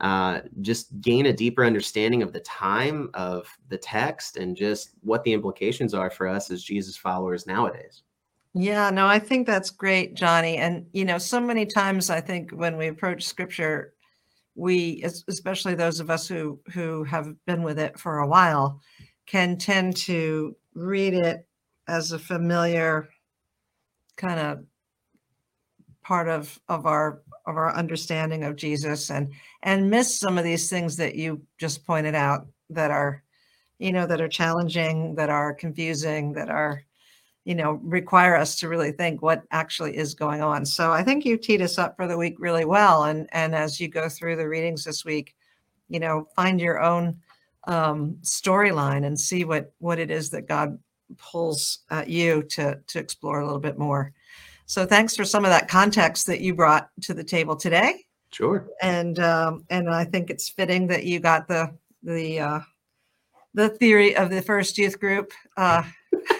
uh, 0.00 0.40
just 0.60 1.00
gain 1.00 1.26
a 1.26 1.32
deeper 1.32 1.64
understanding 1.64 2.22
of 2.22 2.32
the 2.32 2.40
time 2.40 3.08
of 3.14 3.48
the 3.68 3.78
text 3.78 4.36
and 4.36 4.56
just 4.56 4.90
what 5.00 5.24
the 5.24 5.32
implications 5.32 5.94
are 5.94 6.10
for 6.10 6.28
us 6.28 6.50
as 6.50 6.62
Jesus 6.62 6.96
followers 6.96 7.46
nowadays. 7.46 8.02
Yeah, 8.52 8.90
no, 8.90 9.06
I 9.06 9.18
think 9.18 9.46
that's 9.46 9.70
great, 9.70 10.14
Johnny. 10.14 10.58
And, 10.58 10.86
you 10.92 11.04
know, 11.04 11.18
so 11.18 11.40
many 11.40 11.66
times 11.66 12.10
I 12.10 12.20
think 12.20 12.50
when 12.52 12.76
we 12.76 12.88
approach 12.88 13.24
scripture, 13.24 13.94
we, 14.54 15.02
especially 15.02 15.74
those 15.74 16.00
of 16.00 16.10
us 16.10 16.28
who 16.28 16.60
who 16.72 17.04
have 17.04 17.34
been 17.46 17.62
with 17.62 17.78
it 17.78 17.98
for 17.98 18.18
a 18.18 18.28
while, 18.28 18.80
can 19.26 19.56
tend 19.58 19.96
to 19.96 20.56
read 20.74 21.14
it 21.14 21.46
as 21.88 22.12
a 22.12 22.18
familiar 22.18 23.08
kind 24.16 24.40
of 24.40 24.64
part 26.02 26.28
of 26.28 26.60
of 26.68 26.86
our 26.86 27.22
of 27.46 27.56
our 27.56 27.74
understanding 27.74 28.44
of 28.44 28.56
Jesus 28.56 29.10
and 29.10 29.32
and 29.62 29.90
miss 29.90 30.18
some 30.18 30.38
of 30.38 30.44
these 30.44 30.70
things 30.70 30.96
that 30.96 31.14
you 31.14 31.42
just 31.58 31.84
pointed 31.84 32.14
out 32.14 32.46
that 32.70 32.90
are 32.90 33.22
you 33.78 33.92
know 33.92 34.06
that 34.06 34.20
are 34.20 34.28
challenging 34.28 35.14
that 35.16 35.30
are 35.30 35.54
confusing 35.54 36.32
that 36.34 36.48
are 36.48 36.84
you 37.44 37.54
know 37.54 37.80
require 37.82 38.36
us 38.36 38.56
to 38.56 38.68
really 38.68 38.92
think 38.92 39.22
what 39.22 39.42
actually 39.50 39.96
is 39.96 40.14
going 40.14 40.42
on 40.42 40.64
so 40.64 40.92
i 40.92 41.02
think 41.02 41.24
you 41.24 41.36
teed 41.36 41.60
us 41.62 41.78
up 41.78 41.96
for 41.96 42.06
the 42.06 42.16
week 42.16 42.36
really 42.38 42.64
well 42.64 43.04
and 43.04 43.28
and 43.32 43.54
as 43.54 43.80
you 43.80 43.88
go 43.88 44.08
through 44.08 44.36
the 44.36 44.48
readings 44.48 44.84
this 44.84 45.04
week 45.04 45.34
you 45.88 46.00
know 46.00 46.26
find 46.34 46.60
your 46.60 46.80
own 46.80 47.16
um, 47.66 48.18
storyline 48.22 49.06
and 49.06 49.18
see 49.18 49.44
what 49.44 49.72
what 49.78 49.98
it 49.98 50.10
is 50.10 50.30
that 50.30 50.48
god 50.48 50.78
pulls 51.16 51.80
at 51.90 52.08
you 52.08 52.42
to 52.42 52.78
to 52.86 52.98
explore 52.98 53.40
a 53.40 53.44
little 53.44 53.60
bit 53.60 53.78
more 53.78 54.12
so 54.66 54.86
thanks 54.86 55.14
for 55.14 55.24
some 55.24 55.44
of 55.44 55.50
that 55.50 55.68
context 55.68 56.26
that 56.26 56.40
you 56.40 56.54
brought 56.54 56.88
to 57.02 57.14
the 57.14 57.24
table 57.24 57.56
today 57.56 58.04
Sure. 58.34 58.66
and 58.82 59.20
um, 59.20 59.64
and 59.70 59.88
I 59.88 60.04
think 60.04 60.28
it's 60.28 60.48
fitting 60.48 60.88
that 60.88 61.04
you 61.04 61.20
got 61.20 61.46
the 61.46 61.72
the 62.02 62.40
uh, 62.40 62.60
the 63.54 63.68
theory 63.68 64.16
of 64.16 64.28
the 64.28 64.42
first 64.42 64.76
youth 64.76 64.98
group. 64.98 65.30
Uh, 65.56 65.84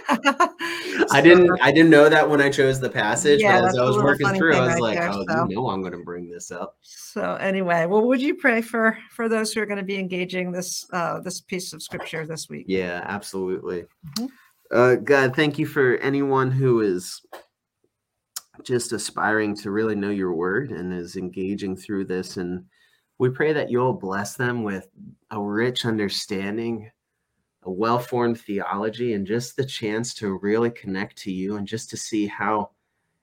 I 1.11 1.21
didn't 1.23 1.51
I 1.63 1.73
didn't 1.73 1.91
know 1.91 2.09
that 2.09 2.29
when 2.29 2.41
I 2.41 2.51
chose 2.51 2.81
the 2.81 2.91
passage, 2.91 3.41
Yeah, 3.41 3.61
but 3.61 3.69
as 3.71 3.79
I 3.79 3.85
was 3.85 3.97
working 3.97 4.29
through, 4.35 4.55
I 4.55 4.61
was 4.61 4.75
right 4.75 4.83
like, 4.83 4.99
there, 4.99 5.11
oh, 5.13 5.25
so. 5.29 5.49
you 5.49 5.57
know 5.57 5.69
I'm 5.69 5.83
gonna 5.83 5.99
bring 5.99 6.31
this 6.31 6.51
up. 6.51 6.77
So 6.83 7.35
anyway, 7.37 7.87
well, 7.87 8.07
would 8.07 8.21
you 8.21 8.35
pray 8.35 8.61
for 8.61 8.99
for 9.11 9.29
those 9.29 9.53
who 9.53 9.61
are 9.61 9.67
going 9.67 9.79
to 9.79 9.85
be 9.85 9.99
engaging 9.99 10.51
this 10.51 10.85
uh, 10.93 11.21
this 11.21 11.41
piece 11.41 11.73
of 11.73 11.83
scripture 11.83 12.27
this 12.27 12.49
week? 12.49 12.67
Yeah, 12.69 13.03
absolutely. 13.05 13.85
Mhm. 14.19 14.29
Uh, 14.71 14.97
God, 14.97 15.37
thank 15.37 15.59
you 15.59 15.67
for 15.67 15.97
anyone 15.99 16.51
who 16.51 16.81
is 16.81 17.23
just 18.63 18.93
aspiring 18.93 19.57
to 19.57 19.71
really 19.71 19.95
know 19.95 20.11
your 20.11 20.35
word 20.35 20.71
and 20.71 20.93
is 20.93 21.17
engaging 21.17 21.77
through 21.77 22.07
this. 22.07 22.37
And 22.37 22.65
we 23.19 23.31
pray 23.31 23.53
that 23.53 23.71
you'll 23.71 23.93
bless 23.93 24.37
them 24.37 24.63
with 24.63 24.89
a 25.31 25.41
rich 25.41 25.85
understanding, 25.85 26.91
a 27.65 27.71
well 27.71 27.99
formed 27.99 28.41
theology, 28.41 29.15
and 29.15 29.27
just 29.27 29.57
the 29.57 29.65
chance 29.65 30.15
to 30.15 30.39
really 30.39 30.71
connect 30.71 31.17
to 31.19 31.33
you 31.33 31.57
and 31.57 31.67
just 31.67 31.91
to 31.91 31.97
see 31.97 32.27
how 32.27 32.71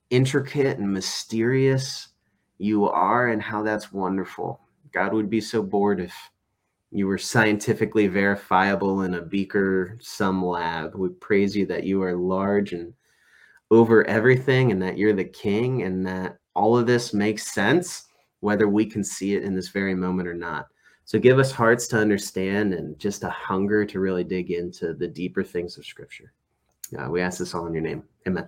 intricate 0.09 0.77
and 0.77 0.91
mysterious 0.91 2.09
you 2.57 2.87
are 2.87 3.29
and 3.29 3.41
how 3.41 3.63
that's 3.63 3.91
wonderful. 3.91 4.61
God 4.91 5.13
would 5.13 5.29
be 5.29 5.41
so 5.41 5.63
bored 5.63 5.99
if 5.99 6.13
you 6.91 7.07
were 7.07 7.17
scientifically 7.17 8.07
verifiable 8.07 9.03
in 9.03 9.13
a 9.13 9.21
beaker 9.21 9.97
some 10.01 10.43
lab. 10.43 10.93
We 10.95 11.09
praise 11.09 11.55
you 11.55 11.65
that 11.67 11.85
you 11.85 12.03
are 12.03 12.15
large 12.15 12.73
and 12.73 12.93
over 13.71 14.05
everything 14.07 14.71
and 14.71 14.81
that 14.81 14.97
you're 14.97 15.13
the 15.13 15.23
king 15.23 15.83
and 15.83 16.05
that 16.05 16.37
all 16.53 16.77
of 16.77 16.85
this 16.85 17.13
makes 17.13 17.47
sense 17.47 18.07
whether 18.41 18.67
we 18.67 18.85
can 18.85 19.03
see 19.03 19.35
it 19.35 19.43
in 19.43 19.55
this 19.55 19.69
very 19.69 19.95
moment 19.95 20.27
or 20.27 20.33
not. 20.33 20.67
So 21.05 21.19
give 21.19 21.39
us 21.39 21.51
hearts 21.51 21.87
to 21.89 21.97
understand 21.97 22.73
and 22.73 22.97
just 22.97 23.23
a 23.23 23.29
hunger 23.29 23.85
to 23.85 23.99
really 23.99 24.23
dig 24.23 24.51
into 24.51 24.93
the 24.93 25.07
deeper 25.07 25.43
things 25.43 25.77
of 25.77 25.85
scripture. 25.85 26.31
Uh, 26.97 27.09
we 27.09 27.21
ask 27.21 27.39
this 27.39 27.53
all 27.53 27.65
in 27.67 27.73
your 27.73 27.83
name. 27.83 28.03
Amen. 28.27 28.47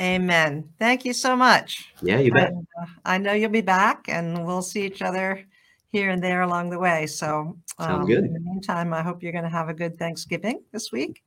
Amen. 0.00 0.68
Thank 0.78 1.04
you 1.04 1.12
so 1.12 1.34
much. 1.34 1.92
Yeah, 2.02 2.20
you 2.20 2.32
bet. 2.32 2.50
And, 2.50 2.66
uh, 2.80 2.86
I 3.04 3.18
know 3.18 3.32
you'll 3.32 3.50
be 3.50 3.60
back, 3.60 4.04
and 4.08 4.46
we'll 4.46 4.62
see 4.62 4.86
each 4.86 5.02
other 5.02 5.44
here 5.90 6.10
and 6.10 6.22
there 6.22 6.42
along 6.42 6.70
the 6.70 6.78
way. 6.78 7.06
So, 7.06 7.58
um, 7.78 8.06
good. 8.06 8.24
in 8.24 8.32
the 8.32 8.40
meantime, 8.40 8.92
I 8.92 9.02
hope 9.02 9.22
you're 9.22 9.32
going 9.32 9.44
to 9.44 9.50
have 9.50 9.68
a 9.68 9.74
good 9.74 9.98
Thanksgiving 9.98 10.62
this 10.72 10.92
week 10.92 11.24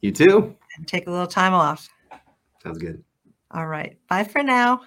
You 0.00 0.10
too. 0.10 0.56
and 0.76 0.88
take 0.88 1.06
a 1.06 1.10
little 1.10 1.26
time 1.26 1.54
off. 1.54 1.88
Sounds 2.62 2.78
good. 2.78 3.02
All 3.52 3.66
right. 3.66 3.96
Bye 4.08 4.24
for 4.24 4.42
now. 4.42 4.80